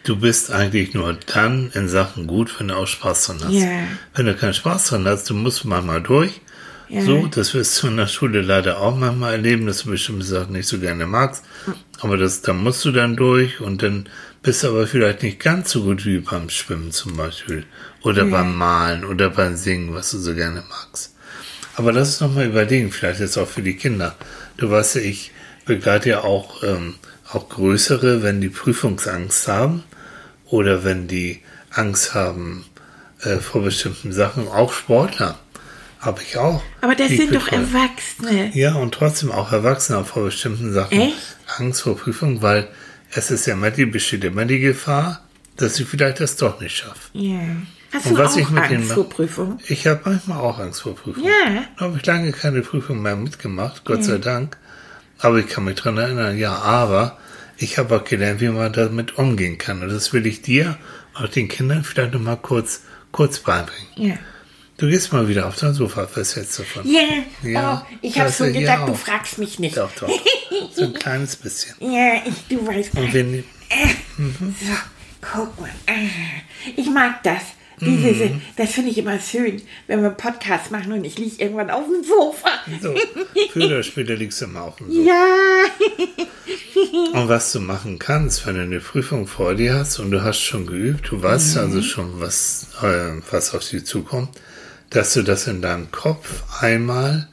Du 0.02 0.16
bist 0.16 0.50
eigentlich 0.50 0.94
nur 0.94 1.16
dann 1.32 1.70
in 1.74 1.88
Sachen 1.88 2.26
gut, 2.26 2.58
wenn 2.58 2.68
du 2.68 2.74
auch 2.74 2.86
Spaß 2.86 3.26
dran 3.26 3.40
hast. 3.44 3.52
Ja. 3.52 3.68
Wenn 4.14 4.26
du 4.26 4.34
keinen 4.34 4.54
Spaß 4.54 4.88
dran 4.88 5.06
hast, 5.06 5.28
du 5.28 5.34
musst 5.34 5.64
manchmal 5.64 6.00
durch. 6.00 6.40
Ja. 6.88 7.02
So, 7.02 7.26
das 7.26 7.54
wirst 7.54 7.80
du 7.82 7.86
in 7.86 7.98
der 7.98 8.08
Schule 8.08 8.40
leider 8.40 8.80
auch 8.80 8.96
manchmal 8.96 9.32
erleben, 9.32 9.66
dass 9.66 9.84
du 9.84 9.90
bestimmte 9.90 10.24
Sachen 10.24 10.52
nicht 10.52 10.66
so 10.66 10.80
gerne 10.80 11.06
magst. 11.06 11.44
Aber 12.00 12.16
das, 12.16 12.42
da 12.42 12.52
musst 12.52 12.84
du 12.84 12.90
dann 12.90 13.16
durch 13.16 13.60
und 13.60 13.82
dann 13.82 14.08
bist 14.42 14.62
du 14.62 14.68
aber 14.68 14.86
vielleicht 14.86 15.22
nicht 15.22 15.38
ganz 15.38 15.70
so 15.70 15.84
gut 15.84 16.04
wie 16.04 16.18
beim 16.18 16.48
Schwimmen 16.48 16.90
zum 16.90 17.16
Beispiel. 17.16 17.64
Oder 18.02 18.24
beim 18.24 18.56
Malen 18.56 19.04
oder 19.04 19.30
beim 19.30 19.54
Singen, 19.54 19.94
was 19.94 20.10
du 20.10 20.18
so 20.18 20.34
gerne 20.34 20.64
magst. 20.68 21.14
Aber 21.76 21.92
lass 21.92 22.08
uns 22.08 22.20
nochmal 22.20 22.46
überlegen, 22.46 22.90
vielleicht 22.90 23.20
jetzt 23.20 23.36
auch 23.36 23.46
für 23.46 23.62
die 23.62 23.76
Kinder. 23.76 24.16
Du 24.56 24.70
weißt 24.70 24.96
ja, 24.96 25.02
ich 25.02 25.30
begleite 25.66 26.08
ja 26.08 26.24
auch, 26.24 26.62
ähm, 26.64 26.94
auch 27.30 27.48
größere, 27.48 28.22
wenn 28.22 28.40
die 28.40 28.48
Prüfungsangst 28.48 29.46
haben 29.46 29.84
oder 30.50 30.84
wenn 30.84 31.08
die 31.08 31.40
Angst 31.70 32.14
haben 32.14 32.64
äh, 33.22 33.36
vor 33.36 33.62
bestimmten 33.62 34.12
Sachen, 34.12 34.48
auch 34.48 34.72
Sportler. 34.72 35.38
Habe 36.00 36.22
ich 36.22 36.38
auch. 36.38 36.62
Aber 36.80 36.94
das 36.94 37.08
sind 37.08 37.34
doch. 37.34 37.48
Erwachsene. 37.52 38.50
Ja, 38.56 38.74
und 38.74 38.94
trotzdem 38.94 39.30
auch 39.30 39.52
Erwachsene 39.52 40.02
vor 40.04 40.24
bestimmten 40.24 40.72
Sachen 40.72 40.98
Echt? 40.98 41.16
Angst 41.58 41.82
vor 41.82 41.94
Prüfung, 41.96 42.40
weil 42.40 42.68
es 43.12 43.30
ist 43.30 43.46
ja 43.46 43.52
immer 43.52 43.70
die, 43.70 43.84
besteht 43.84 44.24
immer 44.24 44.46
die 44.46 44.60
Gefahr, 44.60 45.22
dass 45.56 45.74
sie 45.74 45.84
vielleicht 45.84 46.20
das 46.20 46.36
doch 46.36 46.58
nicht 46.60 46.74
schaffen. 46.76 47.10
Ja. 47.12 47.38
Hast 47.92 48.06
Und 48.06 48.14
du 48.14 48.18
was 48.18 48.32
auch 48.34 48.38
ich 48.38 48.48
mit 48.48 48.64
denen 48.64 48.76
Angst 48.76 48.88
mach- 48.88 48.94
vor 48.94 49.08
Prüfung? 49.10 49.58
Ich 49.68 49.86
habe 49.86 50.00
manchmal 50.06 50.38
auch 50.40 50.58
Angst 50.58 50.80
vor 50.82 50.94
Prüfungen. 50.96 51.26
Ja. 51.26 51.64
Da 51.78 51.84
habe 51.84 51.98
ich 51.98 52.06
lange 52.06 52.32
keine 52.32 52.62
Prüfung 52.62 53.02
mehr 53.02 53.16
mitgemacht, 53.16 53.84
Gott 53.84 54.02
sei 54.04 54.16
Dank. 54.18 54.56
Aber 55.18 55.36
ich 55.38 55.48
kann 55.48 55.64
mich 55.64 55.74
dran 55.74 55.98
erinnern, 55.98 56.38
ja, 56.38 56.54
aber 56.54 57.18
ich 57.60 57.78
habe 57.78 57.96
auch 57.96 58.04
gelernt, 58.04 58.40
wie 58.40 58.48
man 58.48 58.72
damit 58.72 59.18
umgehen 59.18 59.58
kann. 59.58 59.82
Und 59.82 59.90
das 59.90 60.12
will 60.12 60.26
ich 60.26 60.42
dir, 60.42 60.78
auch 61.14 61.28
den 61.28 61.48
Kindern 61.48 61.84
vielleicht 61.84 62.12
noch 62.14 62.20
mal 62.20 62.36
kurz, 62.36 62.82
kurz 63.12 63.38
beibringen. 63.40 63.86
Ja. 63.96 64.14
Du 64.78 64.88
gehst 64.88 65.12
mal 65.12 65.28
wieder 65.28 65.46
auf 65.46 65.56
dein 65.56 65.74
Sofa, 65.74 66.08
was 66.14 66.36
hältst 66.36 66.58
du 66.58 66.62
davon? 66.62 66.90
Ja, 66.90 67.00
Ja, 67.42 67.86
oh, 67.86 67.96
ich 68.00 68.18
habe 68.18 68.32
schon 68.32 68.52
gedacht, 68.52 68.88
du 68.88 68.94
fragst 68.94 69.36
mich 69.38 69.58
nicht. 69.58 69.76
Doch, 69.76 69.90
doch. 70.00 70.08
So 70.74 70.84
ein 70.84 70.94
kleines 70.94 71.36
bisschen. 71.36 71.74
Ja, 71.80 72.22
ich, 72.24 72.34
du 72.56 72.66
weißt. 72.66 72.94
Und 72.94 73.12
wir 73.12 73.24
nehmen, 73.24 73.44
So, 74.18 74.72
guck 75.20 75.60
mal. 75.60 75.70
Ah, 75.86 75.92
Ich 76.76 76.88
mag 76.88 77.22
das. 77.22 77.42
Diese, 77.80 78.26
Mhm. 78.26 78.42
Das 78.56 78.70
finde 78.72 78.90
ich 78.90 78.98
immer 78.98 79.18
schön, 79.18 79.62
wenn 79.86 80.00
wir 80.00 80.08
einen 80.08 80.16
Podcast 80.16 80.70
machen 80.70 80.92
und 80.92 81.04
ich 81.04 81.18
liege 81.18 81.42
irgendwann 81.42 81.70
auf 81.70 81.84
dem 81.86 82.04
Sofa. 82.04 82.48
so, 82.82 82.94
früher 83.52 83.66
oder 83.66 83.82
später 83.82 84.14
liegst 84.16 84.40
du 84.40 84.44
immer 84.46 84.62
auf 84.62 84.76
dem 84.76 84.90
Sofa. 84.92 85.08
Ja. 85.08 85.24
Und 87.12 87.28
was 87.28 87.52
du 87.52 87.60
machen 87.60 87.98
kannst, 87.98 88.46
wenn 88.46 88.54
du 88.56 88.62
eine 88.62 88.80
Prüfung 88.80 89.26
vor 89.26 89.54
dir 89.54 89.74
hast 89.74 89.98
und 89.98 90.10
du 90.10 90.22
hast 90.22 90.40
schon 90.40 90.66
geübt, 90.66 91.10
du 91.10 91.22
weißt 91.22 91.58
also 91.58 91.82
schon, 91.82 92.20
was, 92.20 92.68
äh, 92.82 93.20
was 93.30 93.54
auf 93.54 93.68
dich 93.68 93.84
zukommt, 93.84 94.30
dass 94.90 95.12
du 95.14 95.22
das 95.22 95.46
in 95.46 95.60
deinem 95.62 95.90
Kopf 95.90 96.42
einmal 96.60 97.28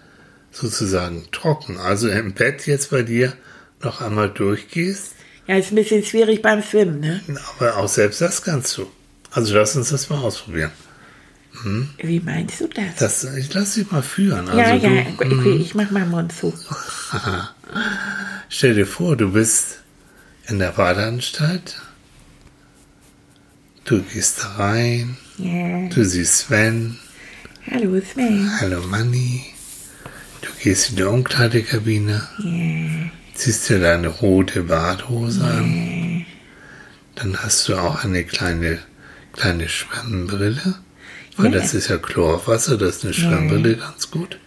sozusagen 0.51 1.25
trocken, 1.31 1.77
also 1.77 2.09
im 2.09 2.33
Bett 2.33 2.65
jetzt 2.67 2.91
bei 2.91 3.03
dir 3.03 3.33
noch 3.81 4.01
einmal 4.01 4.29
durchgehst, 4.29 5.13
Ja, 5.47 5.57
ist 5.57 5.71
ein 5.71 5.75
bisschen 5.75 6.03
schwierig 6.03 6.41
beim 6.41 6.61
Schwimmen, 6.63 6.99
ne? 6.99 7.21
aber 7.59 7.77
auch 7.77 7.87
selbst 7.87 8.21
das 8.21 8.41
kannst 8.43 8.77
du. 8.77 8.87
Also 9.37 9.53
lass 9.55 9.75
uns 9.75 9.89
das 9.89 10.09
mal 10.09 10.17
ausprobieren. 10.17 10.71
Wie 11.99 12.19
meinst 12.19 12.59
du 12.59 12.67
das? 12.67 12.95
Das, 12.97 13.23
ich 13.35 13.53
lass 13.53 13.75
dich 13.75 13.91
mal 13.91 14.01
führen. 14.01 14.47
Also 14.49 14.59
ja, 14.59 14.73
ja, 14.75 15.03
du, 15.19 15.25
Mhm. 15.25 15.39
okay, 15.39 15.55
ich 15.57 15.75
mach 15.75 15.91
meinen 15.91 16.09
Mund 16.09 16.31
zu. 16.33 16.51
Stell 18.49 18.73
dir 18.73 18.87
vor, 18.87 19.15
du 19.15 19.33
bist 19.33 19.83
in 20.47 20.57
der 20.57 20.71
Badeanstalt. 20.71 21.79
Du 23.85 24.01
gehst 24.01 24.57
rein, 24.57 25.17
Ja. 25.37 25.87
du 25.89 26.03
siehst 26.03 26.39
Sven, 26.39 26.97
Hallo 27.69 28.01
Sven. 28.01 28.49
hallo 28.59 28.81
Manni. 28.81 29.45
Du 30.41 30.49
gehst 30.63 30.89
in 30.89 30.95
die 30.95 31.03
Umkleidekabine, 31.03 32.27
ziehst 33.35 33.69
dir 33.69 33.79
deine 33.79 34.07
rote 34.07 34.63
Badhose 34.63 35.43
an. 35.43 36.25
Dann 37.15 37.37
hast 37.37 37.67
du 37.67 37.75
auch 37.77 38.03
eine 38.03 38.23
kleine, 38.23 38.79
kleine 39.37 39.69
Schwimmbrille. 39.69 40.75
Weil 41.37 41.53
Ja. 41.53 41.59
das 41.59 41.73
ist 41.73 41.87
ja 41.89 41.97
Chlorwasser, 41.97 42.77
das 42.77 42.97
ist 42.97 43.05
eine 43.05 43.13
Schwimmbrille 43.13 43.77
ganz 43.77 44.09
gut. 44.11 44.39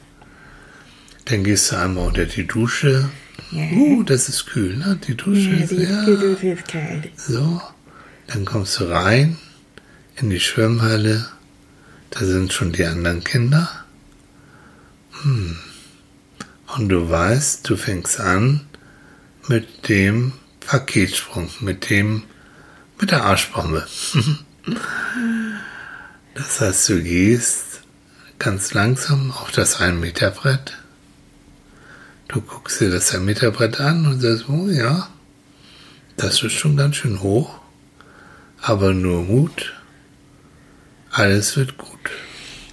Dann 1.27 1.45
gehst 1.45 1.71
du 1.73 1.77
einmal 1.77 2.09
unter 2.09 2.27
die 2.27 2.47
Dusche. 2.47 3.09
Uh, 3.53 4.03
das 4.05 4.29
ist 4.29 4.47
kühl, 4.47 4.77
ne? 4.77 4.99
Die 5.07 5.17
Dusche 5.17 5.51
Ja, 5.51 5.57
ist, 5.65 5.71
die 5.71 5.77
ja. 5.83 6.05
Dusche 6.05 6.49
ist 6.49 6.69
kalt. 6.69 7.11
So, 7.17 7.61
dann 8.27 8.45
kommst 8.45 8.79
du 8.81 8.85
rein 8.85 9.39
in 10.17 10.31
die 10.31 10.41
Schwimmhalle. 10.41 11.27
Da 12.11 12.21
sind 12.25 12.53
schon 12.53 12.73
die 12.73 12.85
anderen 12.85 13.23
Kinder. 13.25 13.69
Hm. 15.23 15.57
Und 16.77 16.89
du 16.89 17.09
weißt, 17.11 17.69
du 17.69 17.77
fängst 17.77 18.21
an 18.21 18.63
mit 19.49 19.89
dem 19.89 20.33
Paketsprung, 20.61 21.51
mit 21.61 21.91
dem, 21.91 22.23
mit 23.01 23.11
der 23.13 23.25
Arschbombe. 23.25 23.87
Das 26.35 26.61
heißt, 26.61 26.89
du 26.89 27.03
gehst 27.03 27.83
ganz 28.39 28.73
langsam 28.75 29.31
auf 29.33 29.51
das 29.51 29.81
1-Meter-Brett. 29.81 30.79
Du 32.29 32.41
guckst 32.41 32.81
dir 32.81 32.91
das 32.91 33.15
1-Meter-Brett 33.15 33.81
an 33.81 34.07
und 34.07 34.21
sagst, 34.21 34.49
oh 34.49 34.69
ja, 34.69 35.09
das 36.17 36.43
ist 36.43 36.53
schon 36.53 36.77
ganz 36.77 36.97
schön 36.97 37.21
hoch, 37.21 37.61
aber 38.61 38.93
nur 38.95 39.23
Mut. 39.23 39.75
Alles 41.11 41.57
wird 41.57 41.77
gut. 41.77 42.11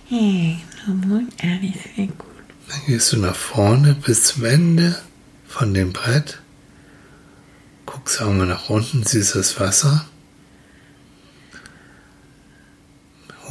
Hey, 0.10 0.60
nun, 0.86 1.30
alles 1.41 1.76
wird 1.95 2.17
gut. 2.17 2.28
Dann 2.69 2.86
gehst 2.86 3.13
du 3.13 3.17
nach 3.17 3.36
vorne 3.36 3.95
bis 3.95 4.26
zum 4.26 4.45
Ende 4.45 4.95
von 5.47 5.73
dem 5.73 5.93
Brett. 5.93 6.39
Guckst 7.86 8.21
einmal 8.21 8.47
nach 8.47 8.69
unten, 8.69 9.04
siehst 9.04 9.36
das 9.36 9.60
Wasser. 9.60 10.06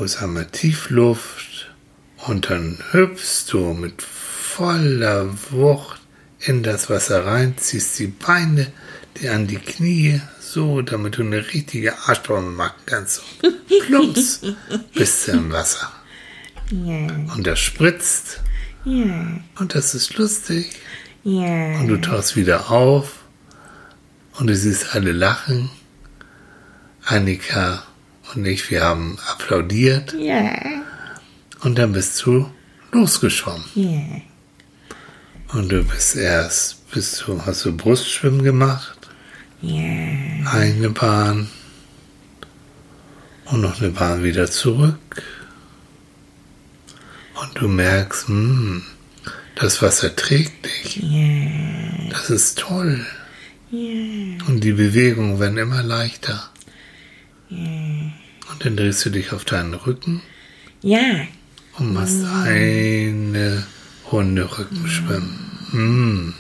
Holst 0.07 0.23
einmal 0.23 0.47
Tiefluft 0.47 1.69
und 2.29 2.49
dann 2.49 2.79
hüpfst 2.93 3.47
du 3.51 3.75
mit 3.75 4.01
voller 4.01 5.27
Wucht 5.51 6.01
in 6.39 6.63
das 6.63 6.89
Wasser 6.89 7.27
rein, 7.27 7.59
ziehst 7.59 7.99
die 7.99 8.07
Beine 8.07 8.69
dir 9.21 9.35
an 9.35 9.49
die 9.49 9.57
Knie, 9.57 10.21
so, 10.39 10.81
damit 10.81 11.19
du 11.19 11.23
eine 11.23 11.45
richtige 11.53 11.99
Arschbombe 11.99 12.53
machen 12.53 12.77
kannst. 12.87 13.23
Plumps, 13.89 14.43
bist 14.95 15.27
du 15.27 15.33
im 15.33 15.51
Wasser. 15.51 15.91
Ja, 16.71 17.09
Und 17.35 17.45
das 17.45 17.59
spritzt 17.59 18.43
ja, 18.85 19.41
und 19.59 19.75
das 19.75 19.97
ist 19.97 20.17
lustig. 20.19 20.71
ja. 21.25 21.81
Und 21.81 21.89
du 21.89 22.01
tauchst 22.01 22.37
wieder 22.37 22.71
auf 22.71 23.25
und 24.39 24.47
du 24.47 24.55
siehst 24.55 24.95
alle 24.95 25.11
lachen. 25.11 25.69
Annika 27.07 27.83
und 28.35 28.45
ich, 28.47 28.71
wir 28.71 28.83
haben 28.83 29.19
applaudiert 29.29 30.15
Ja, 30.19 30.55
und 31.61 31.79
dann 31.79 31.93
bist 31.93 32.25
du 32.25 32.51
losgeschwommen. 32.93 33.65
ja. 33.75 34.01
Und 35.55 35.71
du 35.71 35.85
bist 35.85 36.17
erst, 36.17 36.91
bist 36.91 37.23
du, 37.27 37.41
hast 37.47 37.65
du 37.65 37.77
Brustschwimmen 37.77 38.43
gemacht, 38.43 38.99
Ja, 39.63 39.83
eine 40.53 40.91
Bahn 40.91 41.49
und 43.47 43.61
noch 43.61 43.81
eine 43.81 43.91
Bahn 43.91 44.25
wieder 44.25 44.51
zurück. 44.51 44.99
Und 47.41 47.51
du 47.61 47.69
merkst, 47.69 48.27
hm, 48.29 48.83
das 49.55 49.81
Wasser 49.83 50.15
trägt 50.17 50.67
dich. 50.67 50.97
ja, 51.03 52.09
Das 52.11 52.29
ist 52.31 52.59
toll. 52.59 53.07
ja, 53.71 54.45
Und 54.49 54.61
die 54.65 54.73
Bewegungen 54.73 55.39
werden 55.39 55.59
immer 55.59 55.83
leichter. 55.85 56.51
Und 57.51 58.13
dann 58.61 58.77
drehst 58.77 59.05
du 59.05 59.11
dich 59.11 59.33
auf 59.33 59.45
deinen 59.45 59.75
Rücken 59.75 60.23
ja, 60.83 61.27
und 61.79 61.93
machst 61.93 62.25
eine 62.25 63.67
Runde 64.11 64.59
Rückenschwimmen. 64.59 65.39
Mm. 65.73 66.35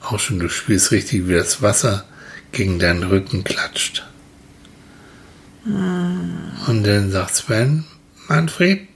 Auch 0.00 0.18
schon, 0.18 0.38
du 0.38 0.48
spürst 0.48 0.90
richtig, 0.90 1.28
wie 1.28 1.34
das 1.34 1.62
Wasser 1.62 2.04
gegen 2.50 2.78
deinen 2.78 3.04
Rücken 3.04 3.44
klatscht. 3.44 4.04
Und 5.64 6.84
dann 6.84 7.10
sagt 7.12 7.36
Sven, 7.36 7.84
Manfred, 8.28 8.88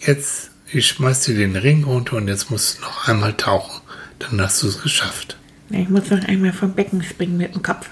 jetzt, 0.00 0.50
ich 0.72 0.88
schmeiß 0.88 1.22
dir 1.22 1.34
den 1.34 1.56
Ring 1.56 1.84
runter 1.84 2.16
und 2.16 2.28
jetzt 2.28 2.50
musst 2.50 2.78
du 2.78 2.82
noch 2.82 3.08
einmal 3.08 3.34
tauchen. 3.34 3.80
Dann 4.18 4.40
hast 4.40 4.62
du 4.62 4.68
es 4.68 4.82
geschafft. 4.82 5.36
ich 5.70 5.88
muss 5.88 6.10
noch 6.10 6.24
einmal 6.24 6.52
vom 6.52 6.74
Becken 6.74 7.02
springen 7.02 7.36
mit 7.36 7.54
dem 7.54 7.62
Kopf. 7.62 7.88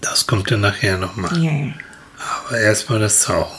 Das 0.00 0.26
kommt 0.26 0.50
dann 0.50 0.60
nachher 0.60 0.98
nochmal. 0.98 1.36
Ja, 1.42 1.72
Aber 2.46 2.58
erstmal 2.58 2.98
das 2.98 3.22
Tauchen. 3.24 3.58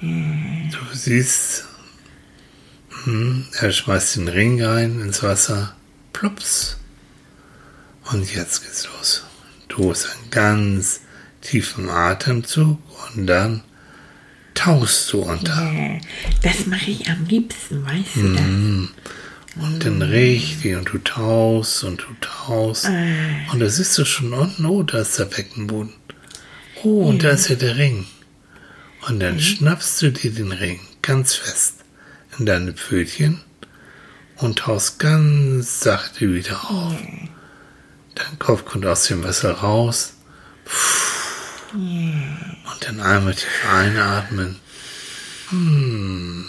Du 0.00 0.78
siehst, 0.96 1.64
hm, 3.04 3.46
er 3.58 3.72
schmeißt 3.72 4.16
den 4.16 4.28
Ring 4.28 4.62
rein 4.62 5.00
ins 5.00 5.22
Wasser. 5.22 5.74
Plups. 6.12 6.78
Und 8.12 8.32
jetzt 8.34 8.62
geht's 8.62 8.86
los. 8.86 9.24
Du 9.68 9.90
hast 9.90 10.06
einen 10.06 10.30
ganz 10.30 11.00
tiefen 11.42 11.90
Atemzug 11.90 12.78
und 13.14 13.26
dann 13.26 13.62
tauchst 14.54 15.12
du 15.12 15.20
unter. 15.20 15.70
ja. 15.72 15.98
Das 16.42 16.66
mache 16.66 16.90
ich 16.90 17.08
am 17.08 17.24
liebsten, 17.26 17.84
weißt 17.84 18.16
du 18.16 18.32
das? 18.34 18.42
Und 19.60 19.84
dann 19.84 20.02
richtig 20.02 20.76
und 20.76 20.92
du 20.92 20.98
tauchst 20.98 21.84
und 21.84 22.02
du 22.02 22.14
tauchst. 22.20 22.86
Und 23.52 23.60
da 23.60 23.68
siehst 23.68 23.98
du 23.98 24.04
schon 24.04 24.32
unten, 24.32 24.64
oh, 24.66 24.82
da 24.82 24.98
ist 24.98 25.18
der 25.18 25.24
Beckenboden. 25.24 25.92
Oh, 26.82 27.02
und 27.02 27.24
da 27.24 27.30
ist 27.30 27.48
ja 27.48 27.56
der 27.56 27.76
Ring. 27.76 28.06
Und 29.08 29.20
dann 29.20 29.40
schnappst 29.40 30.02
du 30.02 30.12
dir 30.12 30.32
den 30.32 30.52
Ring 30.52 30.80
ganz 31.02 31.34
fest 31.34 31.76
in 32.38 32.46
deine 32.46 32.72
Pfötchen 32.72 33.40
und 34.36 34.60
tauchst 34.60 34.98
ganz 34.98 35.80
sachte 35.80 36.32
wieder 36.32 36.70
auf. 36.70 36.94
Dein 38.14 38.38
Kopf 38.38 38.64
kommt 38.64 38.86
aus 38.86 39.04
dem 39.04 39.24
Wasser 39.24 39.52
raus. 39.52 40.14
Und 41.72 42.78
dann 42.80 43.00
einmal 43.00 43.34
tief 43.34 43.66
einatmen. 43.68 44.56
Hm. 45.50 46.48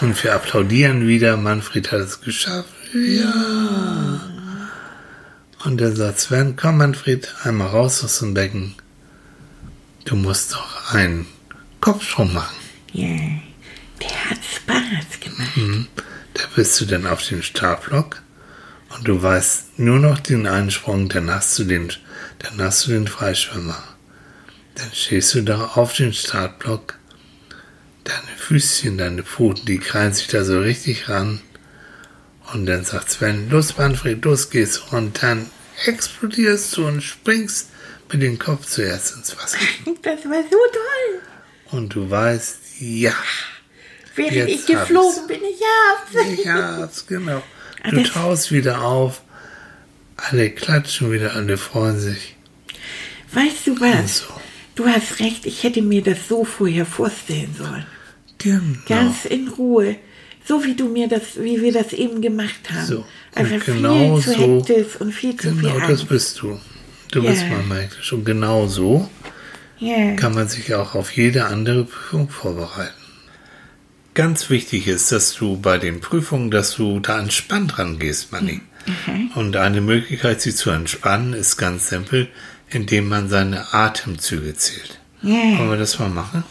Und 0.00 0.22
wir 0.22 0.34
applaudieren 0.34 1.06
wieder. 1.06 1.36
Manfred 1.36 1.90
hat 1.92 2.00
es 2.00 2.20
geschafft. 2.20 2.68
Ja. 2.94 4.20
Und 5.64 5.80
dann 5.80 5.96
sagt 5.96 6.20
Sven, 6.20 6.56
komm 6.56 6.78
Manfred, 6.78 7.34
einmal 7.42 7.68
raus 7.68 8.04
aus 8.04 8.20
dem 8.20 8.34
Becken. 8.34 8.74
Du 10.04 10.14
musst 10.16 10.54
doch 10.54 10.94
einen 10.94 11.26
Kopfsprung 11.80 12.32
machen. 12.32 12.56
Ja, 12.92 13.18
der 14.00 14.30
hat 14.30 14.38
Spaß 14.42 15.20
gemacht. 15.20 15.88
Da 16.34 16.42
bist 16.54 16.80
du 16.80 16.86
dann 16.86 17.06
auf 17.06 17.22
dem 17.26 17.42
Startblock 17.42 18.22
und 18.90 19.06
du 19.08 19.20
weißt 19.20 19.78
nur 19.78 19.98
noch 19.98 20.20
den 20.20 20.46
einen 20.46 20.70
Sprung, 20.70 21.08
dann 21.08 21.30
hast 21.30 21.58
du 21.58 21.64
den, 21.64 21.92
dann 22.38 22.60
hast 22.60 22.86
du 22.86 22.92
den 22.92 23.08
Freischwimmer. 23.08 23.82
Dann 24.76 24.90
stehst 24.92 25.34
du 25.34 25.42
da 25.42 25.72
auf 25.74 25.94
dem 25.94 26.12
Startblock, 26.12 26.97
deine 28.08 28.36
Füßchen, 28.36 28.98
deine 28.98 29.22
Pfoten, 29.22 29.66
die 29.66 29.78
krallen 29.78 30.12
sich 30.12 30.26
da 30.28 30.44
so 30.44 30.58
richtig 30.60 31.08
ran. 31.08 31.40
Und 32.52 32.66
dann 32.66 32.84
sagt 32.84 33.10
Sven, 33.10 33.50
los 33.50 33.76
Manfred, 33.76 34.24
los 34.24 34.50
geht's. 34.50 34.78
Und 34.78 35.22
dann 35.22 35.50
explodierst 35.86 36.76
du 36.76 36.86
und 36.86 37.02
springst 37.02 37.68
mit 38.10 38.22
dem 38.22 38.38
Kopf 38.38 38.66
zuerst 38.66 39.14
ins 39.16 39.36
Wasser. 39.36 39.58
Das 40.02 40.24
war 40.24 40.42
so 40.42 40.58
toll. 40.72 41.20
Und 41.78 41.94
du 41.94 42.10
weißt, 42.10 42.58
ja, 42.80 43.12
Während 44.16 44.48
ich 44.50 44.66
geflogen 44.66 45.26
bin, 45.28 45.40
ich 45.44 45.60
hab's. 45.62 46.38
Ich 46.40 46.48
hab's, 46.48 47.06
genau. 47.06 47.42
Du 47.90 48.02
das- 48.02 48.10
tauchst 48.12 48.50
wieder 48.50 48.82
auf. 48.82 49.22
Alle 50.16 50.50
klatschen 50.50 51.12
wieder, 51.12 51.34
alle 51.36 51.56
freuen 51.58 52.00
sich. 52.00 52.34
Weißt 53.32 53.66
du 53.66 53.80
was? 53.80 54.18
so. 54.18 54.24
Du 54.74 54.86
hast 54.86 55.20
recht, 55.20 55.46
ich 55.46 55.62
hätte 55.62 55.82
mir 55.82 56.02
das 56.02 56.26
so 56.28 56.44
vorher 56.44 56.86
vorstellen 56.86 57.54
sollen. 57.56 57.86
Genau. 58.38 58.78
Ganz 58.86 59.24
in 59.24 59.48
Ruhe. 59.48 59.96
So 60.44 60.64
wie 60.64 60.74
du 60.74 60.88
mir 60.88 61.08
das, 61.08 61.22
wie 61.40 61.60
wir 61.60 61.72
das 61.72 61.92
eben 61.92 62.22
gemacht 62.22 62.70
haben. 62.72 62.86
So. 62.86 63.04
Und 63.36 63.64
genau 63.66 64.16
viel 64.16 64.32
zu 64.34 64.38
so- 64.40 64.56
hektisch 64.56 64.96
und 65.00 65.12
viel 65.12 65.36
zu 65.36 65.48
Genau, 65.54 65.70
viel 65.72 65.80
das 65.80 65.90
Angst. 65.90 66.08
bist 66.08 66.40
du. 66.40 66.58
Du 67.10 67.22
Ja. 67.22 67.30
bist 67.30 67.44
mal 67.68 67.80
hektisch. 67.82 68.12
Und 68.12 68.24
genau 68.24 68.66
so 68.66 69.08
Ja. 69.78 70.14
kann 70.16 70.34
man 70.34 70.48
sich 70.48 70.74
auch 70.74 70.94
auf 70.94 71.10
jede 71.16 71.44
andere 71.46 71.84
Prüfung 71.84 72.28
vorbereiten. 72.30 72.94
Ganz 74.14 74.50
wichtig 74.50 74.88
ist, 74.88 75.12
dass 75.12 75.34
du 75.34 75.58
bei 75.58 75.78
den 75.78 76.00
Prüfungen, 76.00 76.50
dass 76.50 76.74
du 76.76 76.98
da 77.00 77.20
entspannt 77.20 77.78
rangehst, 77.78 78.32
Manni. 78.32 78.62
Und 79.34 79.56
eine 79.56 79.80
Möglichkeit, 79.82 80.40
sich 80.40 80.56
zu 80.56 80.70
entspannen, 80.70 81.34
ist 81.34 81.56
ganz 81.58 81.88
simpel, 81.90 82.28
indem 82.70 83.08
man 83.08 83.28
seine 83.28 83.72
Atemzüge 83.74 84.54
zählt. 84.56 84.98
Wollen 85.22 85.70
wir 85.70 85.76
das 85.76 85.98
mal 85.98 86.08
machen? 86.08 86.42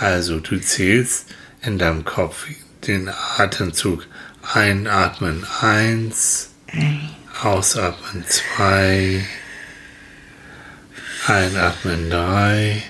Also, 0.00 0.38
du 0.38 0.60
zählst 0.60 1.26
in 1.62 1.78
deinem 1.78 2.04
Kopf 2.04 2.46
den 2.86 3.10
Atemzug. 3.36 4.06
Einatmen 4.52 5.44
eins, 5.60 6.50
ausatmen 7.42 8.24
zwei, 8.26 9.26
einatmen 11.26 12.08
drei, 12.08 12.82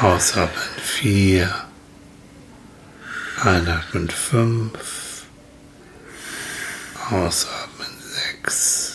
ausatmen 0.00 0.62
vier, 0.82 1.54
einatmen 3.40 4.10
fünf, 4.10 5.26
ausatmen 7.10 7.88
sechs, 8.00 8.87